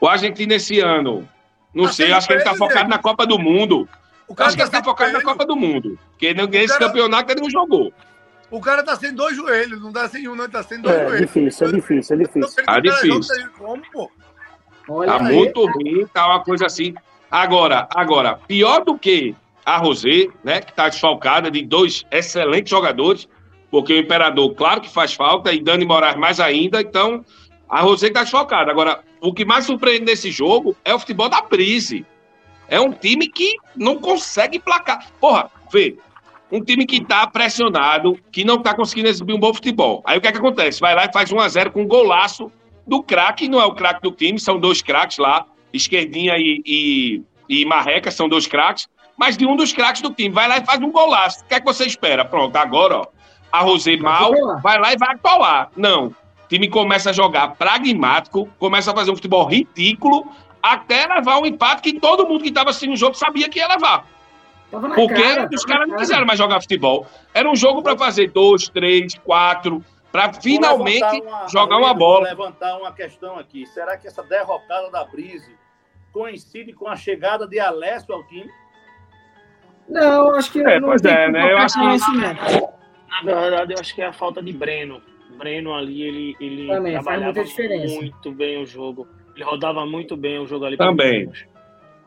[0.00, 1.28] O argentino esse ano.
[1.74, 2.88] Não Tá sei, acho que ele tá ele, focado gente.
[2.90, 3.88] na Copa do Mundo.
[4.28, 5.22] O cara Acho que ele tá focado na.
[5.22, 5.98] Copa do Mundo.
[6.12, 7.92] Porque nesse cara- campeonato ele não jogou.
[8.50, 10.94] O cara tá sem dois joelhos, não dá sem um, não, ele tá sem dois
[10.96, 11.20] É joelhos.
[11.20, 12.54] difícil, é difícil, é difícil.
[12.58, 13.08] Ele Tá difícil.
[13.22, 14.10] jogo, tá Como, pô?
[14.88, 15.34] Olha Tá aí.
[15.34, 16.94] muito ruim, tá uma coisa assim.
[17.30, 19.34] Agora, agora, pior do que
[19.64, 23.28] a Rosé, né, que tá desfalcada de dois excelentes jogadores,
[23.68, 27.24] porque o Imperador, claro que faz falta, e Dani Moraes mais ainda, então
[27.68, 28.70] a Rosé tá desfalcada.
[28.70, 32.04] Agora, o que mais surpreende nesse jogo é o futebol da Prise.
[32.68, 35.06] É um time que não consegue placar.
[35.20, 35.96] Porra, vê,
[36.50, 40.02] um time que tá pressionado, que não tá conseguindo exibir um bom futebol.
[40.04, 40.80] Aí o que é que acontece?
[40.80, 42.50] Vai lá e faz 1 a 0 com um golaço
[42.86, 47.22] do craque, não é o craque do time, são dois craques lá, Esquerdinha e, e,
[47.48, 50.30] e Marreca, são dois craques, mas de um dos craques do time.
[50.30, 51.42] Vai lá e faz um golaço.
[51.44, 52.24] O que é que você espera?
[52.24, 53.06] Pronto, agora, ó,
[53.50, 55.70] a Rosé mal, vai lá e vai atolar.
[55.76, 56.14] Não.
[56.46, 60.30] O time começa a jogar pragmático, começa a fazer um futebol ridículo,
[60.62, 63.66] até levar um empate que todo mundo que estava assistindo o jogo sabia que ia
[63.66, 64.06] levar.
[64.70, 66.00] Porque cara, os caras não cara.
[66.00, 67.04] quiseram mais jogar futebol.
[67.34, 71.96] Era um jogo para fazer dois, três, quatro, para Vou finalmente levantar jogar uma Vou
[71.98, 72.28] bola.
[72.28, 73.66] levantar uma questão aqui.
[73.66, 75.54] Será que essa derrocada da Brise
[76.12, 78.48] coincide com a chegada de Alessio ao time?
[79.88, 81.52] Não, acho que É, não pois tem é, né?
[81.52, 82.40] Eu acho que- conhecimento.
[83.08, 85.00] Na verdade, eu acho que é a falta de Breno.
[85.36, 87.94] Breno ali, ele, ele Também, faz trabalhava muita diferença.
[87.94, 89.06] muito bem o jogo.
[89.34, 90.76] Ele rodava muito bem o jogo ali.
[90.76, 91.30] Também.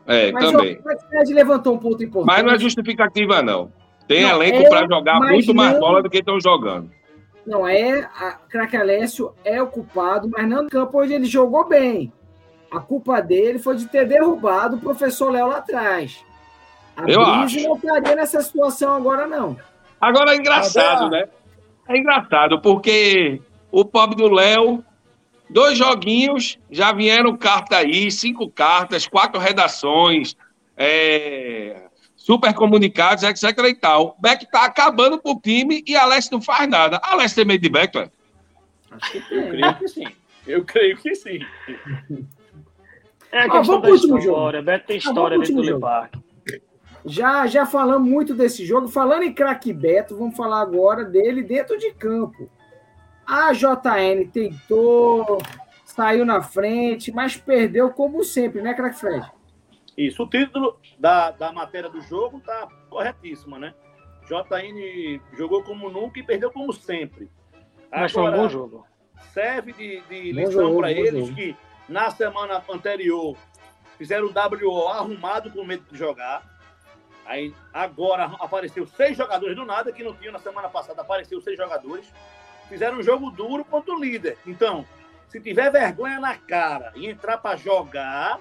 [0.07, 0.79] É, Mas também.
[0.79, 2.35] o Fred levantou um ponto importante.
[2.35, 3.71] Mas não é justificativa, não.
[4.07, 6.89] Tem Não, elenco é, para jogar muito mais não- bola do que estão jogando.
[7.45, 11.67] Não é, a Craque Alessio é o culpado, mas não no campo onde ele jogou
[11.67, 12.11] bem.
[12.71, 16.23] A culpa dele foi de ter derrubado o professor Léo lá atrás.
[16.97, 17.67] A Eu Brise acho.
[17.67, 19.55] não estaria nessa situação agora, não.
[20.01, 21.29] Agora é engraçado, Até- né?
[21.89, 24.83] É engraçado, porque o pobre do Léo,
[25.49, 30.37] dois joguinhos, já vieram carta aí, cinco cartas, quatro redações,
[30.77, 34.15] é, super comunicados, etc e tal.
[34.21, 36.97] Beck tá acabando pro time e a Alessio não faz nada.
[37.03, 40.07] A Alessio tem medo de Beck, que Eu creio que sim.
[40.47, 41.39] Eu creio que sim.
[43.31, 44.19] É a Ó, questão vamos da jogo.
[44.19, 44.61] história.
[44.61, 46.19] Beto tem Ah, história pro dentro do Parque.
[47.09, 48.87] Já, já falamos muito desse jogo.
[48.87, 52.49] Falando em craque Beto, vamos falar agora dele dentro de campo.
[53.25, 55.39] A JN tentou,
[55.85, 59.31] saiu na frente, mas perdeu como sempre, né, craque Fred?
[59.97, 63.73] Isso, o título da, da matéria do jogo tá corretíssima, né?
[64.29, 67.29] JN jogou como nunca e perdeu como sempre.
[67.91, 68.85] Mas foi um bom jogo.
[69.33, 71.35] serve de, de lição para eles jogo.
[71.35, 71.55] que
[71.87, 73.35] na semana anterior
[73.97, 76.58] fizeram o WO arrumado com medo de jogar.
[77.29, 81.55] Aí agora apareceu seis jogadores do nada, que não tinham na semana passada, apareceu seis
[81.55, 82.11] jogadores.
[82.67, 84.35] Fizeram um jogo duro contra o líder.
[84.47, 84.83] Então,
[85.27, 88.39] se tiver vergonha na cara e entrar para jogar,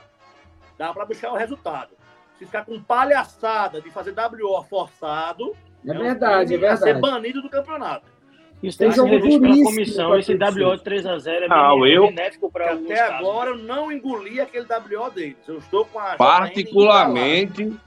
[0.79, 1.91] dá para buscar o resultado.
[2.39, 5.55] Se ficar com palhaçada de fazer WO forçado,
[5.87, 7.01] É um verdade, é a ser verdade.
[7.01, 8.07] banido do campeonato.
[8.63, 10.19] Isso tem que ser revisto pela comissão.
[10.19, 12.07] Esse WO de 3x0 é ah, eu...
[12.07, 15.37] benéfico para Até agora eu não engoli aquele WO deles.
[15.47, 17.79] Eu estou com a Particularmente,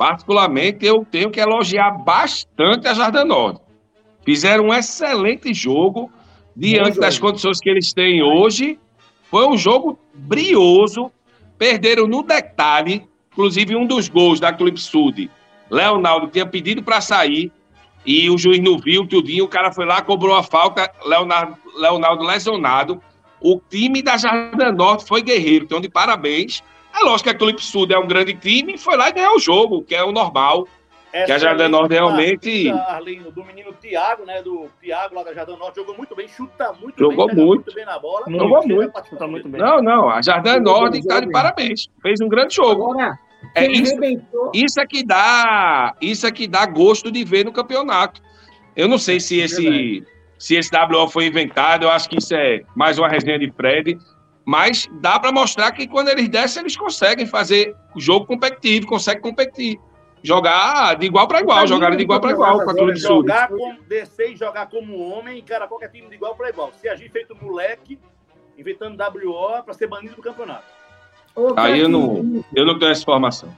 [0.00, 3.60] particularmente, eu tenho que elogiar bastante a Jardim Norte.
[4.24, 6.10] Fizeram um excelente jogo
[6.56, 8.78] diante das condições que eles têm hoje.
[9.24, 11.12] Foi um jogo brioso.
[11.58, 15.30] Perderam no detalhe, inclusive um dos gols da Clube Sud.
[15.70, 17.52] Leonardo tinha pedido para sair
[18.06, 22.24] e o juiz não viu, tudinho, o cara foi lá, cobrou a falta, Leonardo, Leonardo
[22.24, 23.02] lesionado.
[23.38, 26.62] O time da Jardim Norte foi guerreiro, então de parabéns.
[26.94, 29.40] É lógico que a Clipe Sud é um grande time, foi lá e ganhou o
[29.40, 30.66] jogo, que é o normal.
[31.12, 32.70] Essa que a Jardim Norte realmente.
[32.70, 34.42] Arlindo, do menino Thiago, né?
[34.42, 37.36] Do Thiago lá da Jardim Norte, jogou muito bem, chuta muito jogou bem.
[37.36, 37.64] Muito.
[37.64, 38.24] muito bem na bola.
[38.28, 39.08] Jogou muito.
[39.08, 39.60] Chuta muito bem.
[39.60, 41.88] Não, não, a Jardim Norte está de parabéns.
[42.00, 42.92] Fez um grande jogo.
[42.92, 43.18] Agora,
[43.56, 43.96] é isso,
[44.54, 48.22] isso é que dá, isso é que dá gosto de ver no campeonato.
[48.76, 50.04] Eu não sei se esse,
[50.38, 53.98] se esse WO foi inventado, eu acho que isso é mais uma resenha de Fred,
[54.44, 59.22] mas dá para mostrar que quando eles descem, eles conseguem fazer o jogo competitivo, conseguem
[59.22, 59.78] competir.
[60.22, 63.22] Jogar de igual para igual, jogar de igual para igual com a Clube Sul.
[63.22, 66.70] Jogar com, descer e jogar como homem, cara, qualquer time de igual para igual.
[66.78, 67.98] Se agir feito moleque,
[68.58, 70.66] inventando WO para ser banido do campeonato.
[71.34, 73.48] Ô, Aí eu não, eu não tenho essa informação.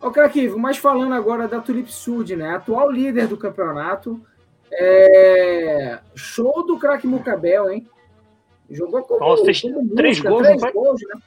[0.00, 2.54] Ô, Craquivo, mas falando agora da Tulip Sud, né?
[2.54, 4.20] Atual líder do campeonato.
[4.72, 5.98] É...
[6.14, 7.86] Show do craque Mucabel, hein?
[8.70, 11.20] Jogou como, Nossa, fez como três gols, três gols, né?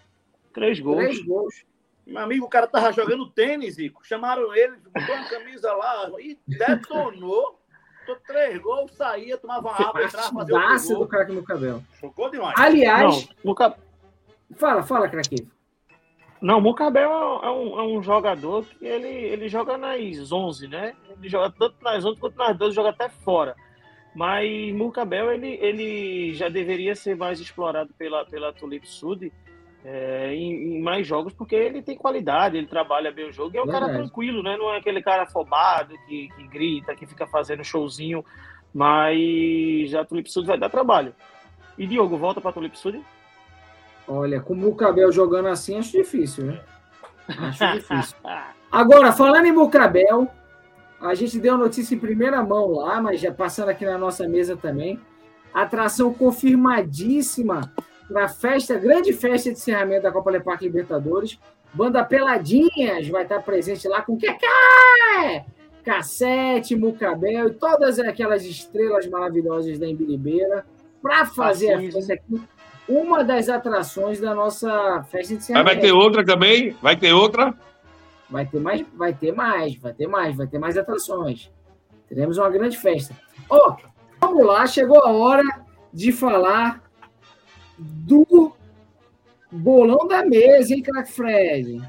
[0.54, 0.98] Três gols.
[0.98, 1.66] Três gols.
[2.06, 4.06] Meu amigo, o cara tava jogando tênis, Zico.
[4.06, 7.60] Chamaram ele, botou uma camisa lá e detonou.
[8.06, 11.84] Tô três gols, saía, tomava água, entrava, fazia o do craque Mucabel.
[12.00, 12.56] Chocou demais.
[12.58, 13.30] Aliás...
[13.44, 13.56] Não,
[14.58, 15.48] Fala, fala, craque.
[16.42, 17.10] Não, o Mucabel
[17.44, 20.96] é um, é um jogador que ele, ele joga nas 11, né?
[21.10, 23.56] Ele joga tanto nas 11 quanto nas 12, joga até fora.
[24.14, 29.32] Mas Mucabel, ele, ele já deveria ser mais explorado pela, pela Tulip Sud
[29.84, 33.58] é, em, em, mais jogos, porque ele tem qualidade, ele trabalha bem o jogo e
[33.58, 34.58] é um cara tranquilo, né?
[34.58, 38.24] Não é aquele cara afobado que, que grita, que fica fazendo showzinho,
[38.74, 41.16] mas a Tulip Sud vai dar trabalho.
[41.78, 43.02] E Diogo, volta para a Tulip Sud?
[44.08, 46.62] Olha, com o Mucabel jogando assim, acho difícil, né?
[47.28, 48.18] Acho difícil.
[48.72, 50.28] Agora, falando em Mucabel,
[51.02, 54.56] a gente deu notícia em primeira mão lá, mas já passando aqui na nossa mesa
[54.56, 55.00] também.
[55.54, 57.74] Atração confirmadíssima
[58.08, 61.40] para a festa, grande festa de encerramento da Copa Leparque Libertadores.
[61.74, 65.46] Banda Peladinhas vai estar presente lá com Keké,
[65.84, 70.66] Cassete, Mucabel e todas aquelas estrelas maravilhosas da Embiribeira
[71.02, 72.42] para fazer a festa aqui
[72.88, 76.76] uma das atrações da nossa festa de Mas vai ter outra também?
[76.82, 77.54] Vai ter outra?
[78.32, 81.52] Vai ter mais, vai ter mais, vai ter mais, vai ter mais atrações.
[82.08, 83.14] Teremos uma grande festa.
[83.50, 83.76] Ó, oh,
[84.22, 85.44] vamos lá, chegou a hora
[85.94, 86.82] de falar
[87.78, 88.54] do
[89.52, 91.82] bolão da mesa, hein, craque Fred?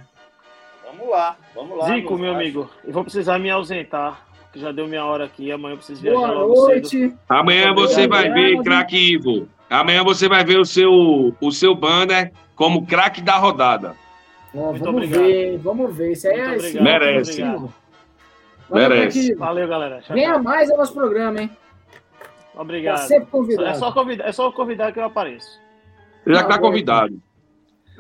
[0.85, 1.87] Vamos lá, vamos lá.
[1.87, 5.75] Zico, meu amigo, eu vou precisar me ausentar, que já deu minha hora aqui, amanhã
[5.75, 6.89] eu preciso viajar Boa noite.
[6.89, 7.19] Cedo.
[7.29, 9.49] Amanhã você vai ver, craque Ivo.
[9.71, 13.97] Amanhã você vai ver o seu, o seu banner como craque da rodada.
[14.55, 15.23] Oh, vamos obrigado.
[15.23, 16.13] ver, vamos ver.
[16.13, 17.43] Isso aí é esse, Merece.
[18.71, 19.35] Merece.
[19.35, 20.03] Valeu, galera.
[20.11, 21.51] Venha mais ao nosso programa, hein?
[22.55, 22.97] Obrigado.
[22.97, 23.69] Tá sempre convidado.
[23.69, 25.61] É só convidar, é só convidar que eu apareço.
[26.27, 27.21] Já está convidado.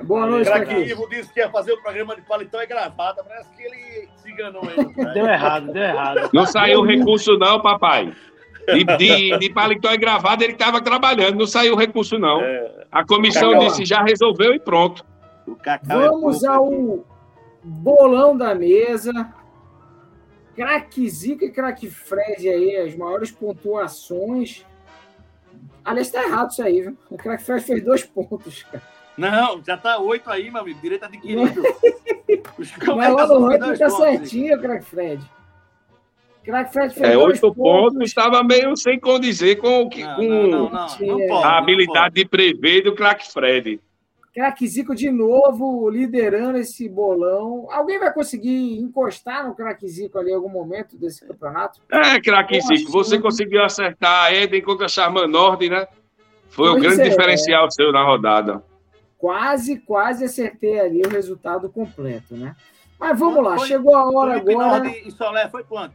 [0.04, 3.22] Boa noite, Craque Ivo disse que ia fazer o programa de paletó e gravata.
[3.22, 4.76] Parece que ele se enganou aí.
[4.76, 5.12] Né?
[5.14, 6.30] Deu errado, deu errado.
[6.32, 8.12] Não saiu recurso, não, papai.
[8.66, 12.40] De, de, de paletó e gravado, ele estava trabalhando, não saiu recurso, não.
[12.40, 12.84] É.
[12.90, 15.04] A comissão disse, já resolveu e pronto.
[15.64, 17.04] É Vamos é ao
[17.62, 19.32] bolão da mesa.
[20.54, 24.66] Craque Zica e craque Fred aí, as maiores pontuações.
[25.84, 26.96] Aliás, tá errado isso aí, viu?
[27.10, 28.82] O craque Fred fez dois pontos, cara.
[29.16, 30.80] Não, já tá oito aí, meu amigo.
[30.80, 31.62] Direito adquirido.
[32.96, 35.30] Mas lá no ranking tá certinho, craque Fred.
[36.44, 41.44] Crack Fred fez é, oito pontos, estava meio sem condizer com, não, com não, não,
[41.44, 43.80] a habilidade de prever do craque Fred.
[44.34, 47.68] Craque Zico de novo liderando esse bolão.
[47.70, 51.80] Alguém vai conseguir encostar no craque Zico ali em algum momento desse campeonato?
[51.90, 55.86] É, craque Zico, você conseguiu acertar a Eden contra a Charman Nord, né?
[56.48, 57.70] Foi pois o grande é, diferencial é.
[57.70, 58.64] seu na rodada.
[59.18, 62.56] Quase, quase acertei ali o resultado completo, né?
[62.98, 64.88] Mas vamos lá, foi, chegou a hora agora.
[64.88, 65.94] E Solé foi quanto?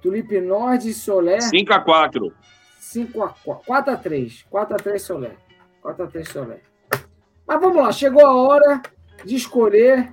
[0.00, 1.38] Tulipe Nord e Solé.
[1.38, 2.32] 5x4.
[2.80, 3.64] 5x4.
[3.66, 4.44] 4x3.
[4.48, 5.36] 4x3 Solé.
[5.82, 6.60] 4x3 Solé.
[7.46, 8.82] Mas vamos lá, chegou a hora
[9.24, 10.12] de escolher.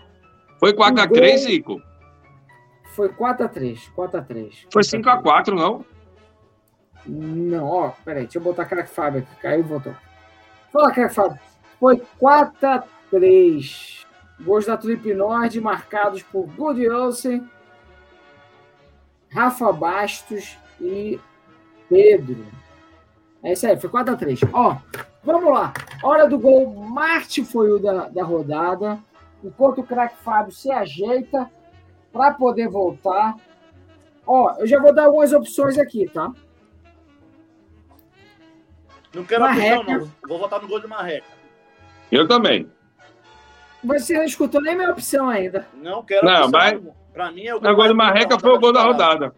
[0.60, 1.82] Foi 4x3, Zico?
[2.94, 3.92] Foi 4x3.
[3.96, 4.68] 4x3.
[4.72, 5.86] Foi 5x4, não?
[7.06, 9.36] Não, ó, peraí, deixa eu botar craque Fábio aqui.
[9.42, 9.96] Caiu e voltou.
[10.72, 11.40] Fala, craque Fábio.
[11.80, 14.06] Foi 4x3.
[14.42, 17.48] Gols da Tulip Nord marcados por Good Olsen,
[19.30, 21.20] Rafa Bastos e
[21.90, 22.46] Pedro.
[23.44, 24.50] É isso aí, foi 4x3.
[24.54, 24.78] Ó,
[25.24, 25.74] vamos lá.
[26.02, 26.74] Hora do gol.
[26.74, 28.98] Marte foi o da, da rodada.
[29.44, 31.50] Enquanto o craque Fábio se ajeita
[32.12, 33.36] para poder voltar.
[34.26, 36.32] Ó, eu já vou dar algumas opções aqui, tá?
[39.14, 39.80] Não quero Marreca.
[39.80, 40.12] opção, não.
[40.28, 41.28] Vou votar no gol de Marreca.
[42.10, 42.72] Eu também.
[43.84, 45.68] Você não escutou nem minha opção ainda.
[45.74, 46.52] Não quero não, opção.
[46.52, 46.82] Mas...
[47.14, 47.70] Pra mim é o gol.
[47.70, 49.36] Agora do Marreca foi o gol da rodada.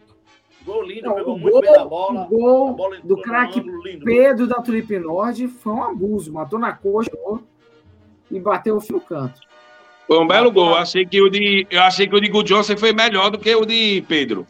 [0.66, 2.22] Gol lindo, não, pegou muito gol, bem na bola.
[2.22, 3.62] O gol bola do craque
[4.04, 6.32] Pedro da Tulip Nord foi um abuso.
[6.32, 7.10] Matou na coxa
[8.28, 9.40] e bateu o canto.
[10.08, 10.70] Foi um belo gol.
[10.70, 13.38] Eu achei que o de, eu achei que o de Good Johnson foi melhor do
[13.38, 14.44] que o de Pedro.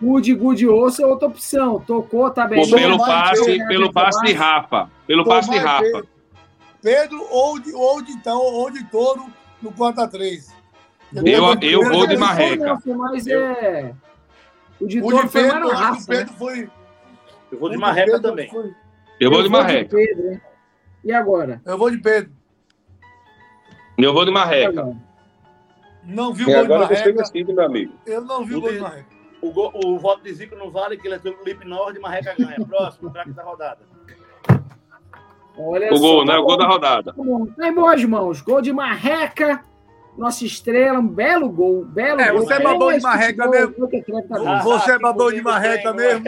[0.00, 1.78] O de Good Johnson é outra opção.
[1.80, 2.66] Tocou, tá bem.
[2.70, 4.90] Pelo passe, Pedro, pelo passe de Rafa.
[5.06, 6.04] Pelo passe de Rafa.
[6.82, 9.26] Pedro, ou de, ou de então, ou de touro
[9.60, 10.48] no 4x3.
[11.14, 12.78] Eu, eu, eu vou de Marreca.
[12.86, 13.94] Mas é.
[14.80, 16.38] O de, o de Pedro, foi Rafa, Pedro né?
[16.38, 16.70] foi.
[17.52, 18.48] Eu vou de Marreca de também.
[18.48, 18.74] Foi...
[19.18, 19.96] Eu vou de Marreca.
[19.96, 20.40] De Pedro,
[21.04, 21.60] e agora?
[21.64, 22.32] Eu vou de Pedro.
[23.98, 24.96] Eu vou de Marreca.
[26.02, 27.12] Não vi o gol de Marreca.
[27.12, 27.92] Decidido, meu amigo.
[28.06, 29.06] Eu não vi o, o gol de Marreca.
[29.42, 32.00] O, go, o voto de Zico não vale, que ele é do Lip Nord e
[32.00, 32.66] Marreca ganha.
[32.66, 33.80] Próximo, craque da rodada.
[35.56, 36.36] Olha o gol, né?
[36.38, 37.14] O gol da rodada.
[37.56, 38.40] Tá em boas mãos.
[38.40, 39.62] Gol de Marreca
[40.20, 42.42] nossa estrela, um belo gol, belo é, gol.
[42.42, 43.74] Você é babão de marreca mesmo.
[44.62, 46.24] Você é babão de marreca mesmo.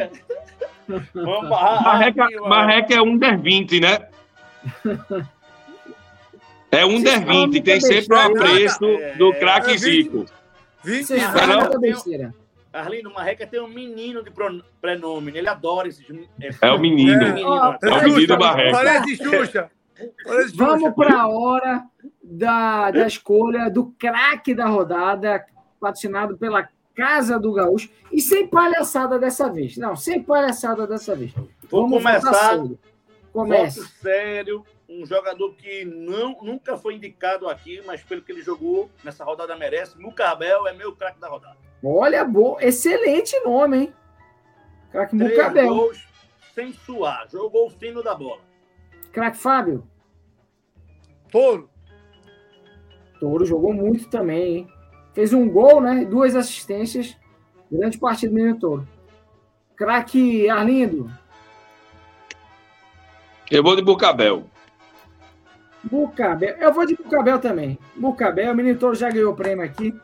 [1.85, 4.09] marreca, marreca é um der 20, né?
[6.71, 8.81] É um der 20, tem sempre o apreço
[9.19, 10.25] do craque Zico.
[10.83, 11.13] 20,
[11.79, 12.35] besteira.
[12.73, 14.33] Arlindo, Marreca tem um menino de
[14.81, 16.03] prenome, ele adora esse.
[16.63, 17.23] É o menino.
[17.23, 18.73] É, é o menino Marreca.
[18.73, 19.71] Parece Xuxa.
[20.55, 21.85] Vamos para a hora
[22.33, 25.45] da, da escolha do craque da rodada,
[25.81, 27.91] patrocinado pela Casa do Gaúcho.
[28.11, 29.77] E sem palhaçada dessa vez.
[29.77, 31.33] Não, sem palhaçada dessa vez.
[31.69, 32.59] Vou Vamos começar.
[33.33, 33.87] Comece.
[34.01, 34.65] sério.
[34.89, 39.57] Um jogador que não, nunca foi indicado aqui, mas pelo que ele jogou nessa rodada
[39.57, 39.99] merece.
[39.99, 41.57] Mucabel é meu craque da rodada.
[41.83, 43.95] Olha, boa, excelente nome, hein?
[44.91, 45.69] Craque Mucabel.
[45.69, 46.07] Gols
[46.55, 47.27] sem suar.
[47.31, 48.43] Jogou o fino da bola.
[49.13, 49.89] Craque Fábio.
[51.31, 51.72] Toro.
[53.23, 54.69] Toro jogou muito também, hein?
[55.15, 56.05] Fez um gol, né?
[56.05, 57.17] Duas assistências.
[57.71, 58.89] Grande partida do menino Toro.
[59.77, 61.09] Craque Arlindo.
[63.49, 64.43] Eu vou de Bucabel.
[65.85, 66.57] Bucabel.
[66.57, 67.79] Eu vou de Bucabel também.
[67.95, 69.95] Bucabel, o menino Toro já ganhou o prêmio aqui.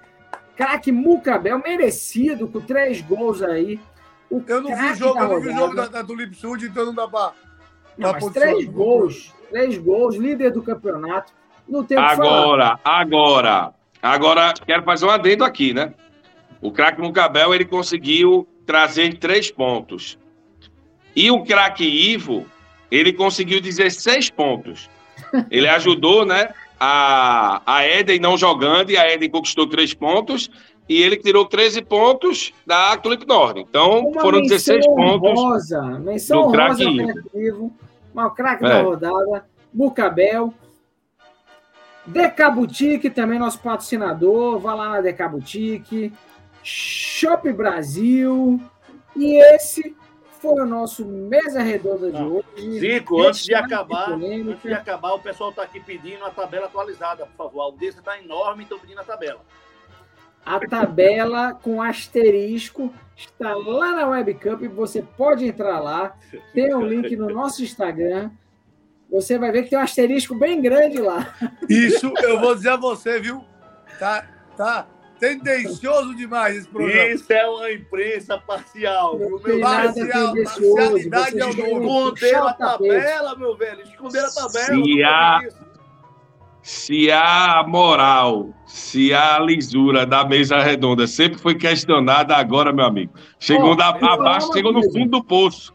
[0.55, 3.81] Craque Mucabel, merecido, com três gols aí.
[4.31, 6.65] O eu não vi o jogo, eu não vi o jogo da, da Tulip Sud,
[6.67, 7.33] então não dá pra.
[7.97, 11.33] Não, mas três gols, três gols, líder do campeonato.
[11.69, 15.93] Não tem Agora, agora, agora, quero fazer um adendo aqui, né?
[16.61, 20.19] O craque Mucabel, ele conseguiu trazer três pontos.
[21.15, 22.47] E o craque Ivo,
[22.91, 24.89] ele conseguiu 16 pontos.
[25.51, 26.51] Ele ajudou, né?
[26.81, 30.49] A, a Eden não jogando, e a Eden conquistou três pontos,
[30.89, 33.61] e ele tirou 13 pontos da Tulip Nord.
[33.61, 35.31] Então, Uma foram 16 pontos.
[35.31, 36.85] Honrosa, menção do craque
[37.35, 37.73] Ivo
[38.27, 38.69] o craque é.
[38.69, 40.53] da rodada, Bucabel.
[42.09, 44.59] Decabutique, também nosso patrocinador.
[44.59, 46.13] Vá lá na Decabutique.
[46.63, 48.61] Shop Brasil.
[49.17, 49.97] E esse
[50.41, 52.79] foi o nosso mesa redonda de hoje.
[52.79, 57.27] Zico, antes de acabar, antes de acabar, o pessoal está aqui pedindo a tabela atualizada,
[57.27, 57.61] por favor.
[57.61, 59.41] A audiência está enorme, estão pedindo a tabela.
[60.47, 64.63] A tabela com asterisco está lá na Webcamp.
[64.69, 66.17] Você pode entrar lá.
[66.55, 68.31] Tem um link no nosso Instagram.
[69.11, 71.35] Você vai ver que tem um asterisco bem grande lá.
[71.69, 73.43] Isso, eu vou dizer a você, viu?
[73.99, 74.87] Tá, tá
[75.19, 77.09] tendencioso demais esse programa.
[77.09, 79.19] Isso é uma imprensa parcial.
[79.19, 82.15] Meu parcial, parcialidade é o nome.
[82.15, 83.83] Esconder a tabela, meu velho.
[83.83, 84.85] Esconder a tabela.
[84.85, 85.41] Se há,
[86.63, 93.13] se há moral, se há lisura da mesa redonda sempre foi questionada, agora, meu amigo.
[93.39, 95.75] Chegou oh, da, abaixo, chegou no fundo do poço.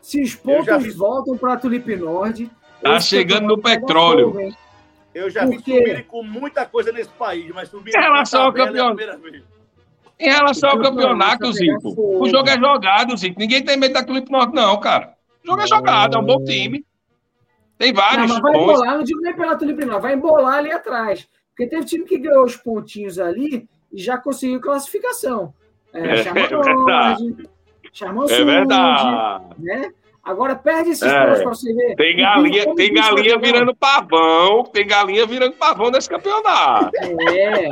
[0.00, 2.50] Se os pontos voltam para a Tulip Nord.
[2.82, 4.32] Tá chegando no petróleo.
[4.32, 4.54] Fogo,
[5.14, 9.00] eu já vi subirem com muita coisa nesse país, mas subir em relação ao campeonato.
[10.18, 13.40] É em relação ao campeonato, Zico, o jogo é jogado, Zico.
[13.40, 15.14] Ninguém tem medo da Tulip Norte, não, cara.
[15.42, 16.84] O jogo é jogado, é um bom time.
[17.78, 18.28] Tem vários.
[18.28, 20.00] Não, mas vai embolar, não digo nem pela Tulip, não.
[20.00, 21.26] Vai embolar ali atrás.
[21.48, 25.54] Porque teve time que ganhou os pontinhos ali e já conseguiu classificação.
[25.92, 27.36] É, é, é verdade.
[27.92, 29.54] Charmão É verdade.
[29.58, 29.92] né?
[30.22, 31.24] Agora perde esses É.
[31.26, 31.96] pontos para você ver.
[31.96, 36.90] Tem galinha, tem galinha virando pavão, tem galinha virando pavão nesse campeonato.
[36.94, 37.68] É,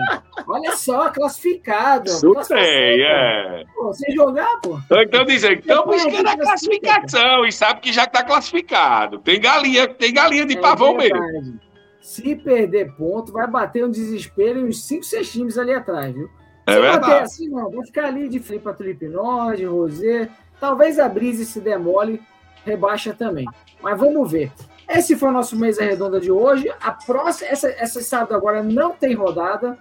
[0.47, 2.11] olha só, classificado.
[2.11, 3.65] Isso tem, é.
[3.75, 4.79] Pô, sem jogar, pô.
[5.03, 9.19] Então dizendo, estão buscando a classificação e sabe que já está classificado.
[9.19, 11.19] Tem galinha, tem galinha de É pavão mesmo.
[11.21, 11.55] verdade.
[12.01, 16.29] Se perder ponto, vai bater um desespero e uns 5, 6 times ali atrás, viu?
[16.67, 17.23] É Se bater verdade.
[17.25, 17.71] assim, não.
[17.71, 18.75] Vai ficar ali de frente para
[19.11, 20.31] Norte, Rosé.
[20.59, 22.21] Talvez a Brise se demole,
[22.69, 23.47] rebaixa também.
[23.83, 24.53] Mas vamos ver.
[24.89, 26.71] Esse foi o nosso mesa redonda de hoje.
[26.81, 29.79] A próxima, essa, essa sábado agora não tem rodada.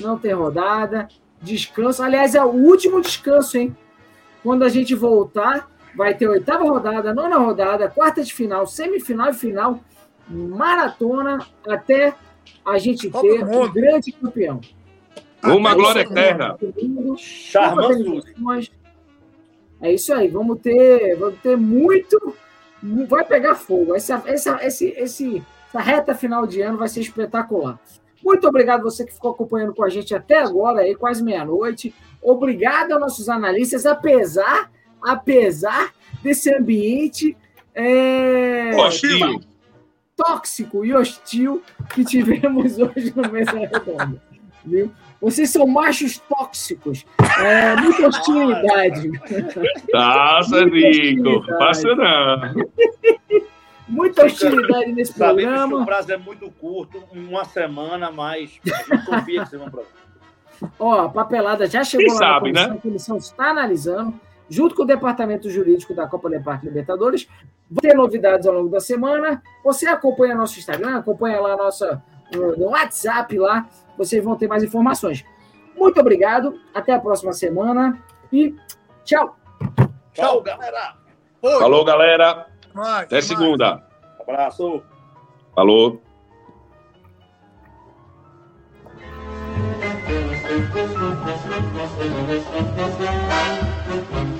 [0.00, 1.08] Não tem rodada.
[1.42, 2.02] Descanso.
[2.02, 3.76] Aliás, é o último descanso, hein?
[4.42, 9.34] Quando a gente voltar, vai ter oitava rodada, nona rodada, quarta de final, semifinal e
[9.34, 9.80] final.
[10.28, 12.14] Maratona até
[12.64, 14.60] a gente Todo ter um grande campeão.
[15.42, 16.56] Uma glória eterna.
[16.60, 17.16] domingo.
[19.80, 22.34] É isso aí, vamos ter, vamos ter muito.
[23.08, 23.94] Vai pegar fogo.
[23.94, 27.78] Essa, essa, esse, esse, essa reta final de ano vai ser espetacular.
[28.24, 31.94] Muito obrigado você que ficou acompanhando com a gente até agora, aí, quase meia-noite.
[32.20, 34.70] Obrigado aos nossos analistas, apesar,
[35.00, 37.36] apesar desse ambiente
[37.74, 39.40] é, Hostil.
[40.16, 41.62] tóxico e hostil
[41.94, 44.20] que tivemos hoje no Mesa Redonda.
[44.64, 44.90] Viu?
[45.20, 47.04] Vocês são machos tóxicos.
[47.40, 49.10] É, muita hostilidade.
[49.92, 51.46] Nossa, Nico.
[51.58, 52.54] Passa não.
[53.88, 55.86] Muita hostilidade nesse Sabemos que o programa.
[55.86, 59.82] prazo é muito curto, uma semana, mas eu confio que vão pra
[60.78, 62.74] Ó, a papelada já chegou Quem lá na sabe, comissão, né?
[62.76, 67.28] a comissão está analisando, junto com o departamento jurídico da Copa Leparque Libertadores.
[67.70, 69.42] Vai ter novidades ao longo da semana.
[69.64, 72.02] Você acompanha nosso Instagram, acompanha lá nossa,
[72.34, 73.66] no no WhatsApp lá,
[73.98, 75.24] vocês vão ter mais informações.
[75.76, 78.54] Muito obrigado, até a próxima semana e
[79.04, 79.36] tchau!
[80.14, 80.96] Tchau, galera.
[81.42, 82.46] Oi, Falou, galera.
[82.74, 83.24] mais, Até mais.
[83.24, 83.84] segunda.
[84.20, 84.82] Abraço.
[85.54, 86.00] Falou.
[94.10, 94.37] Thank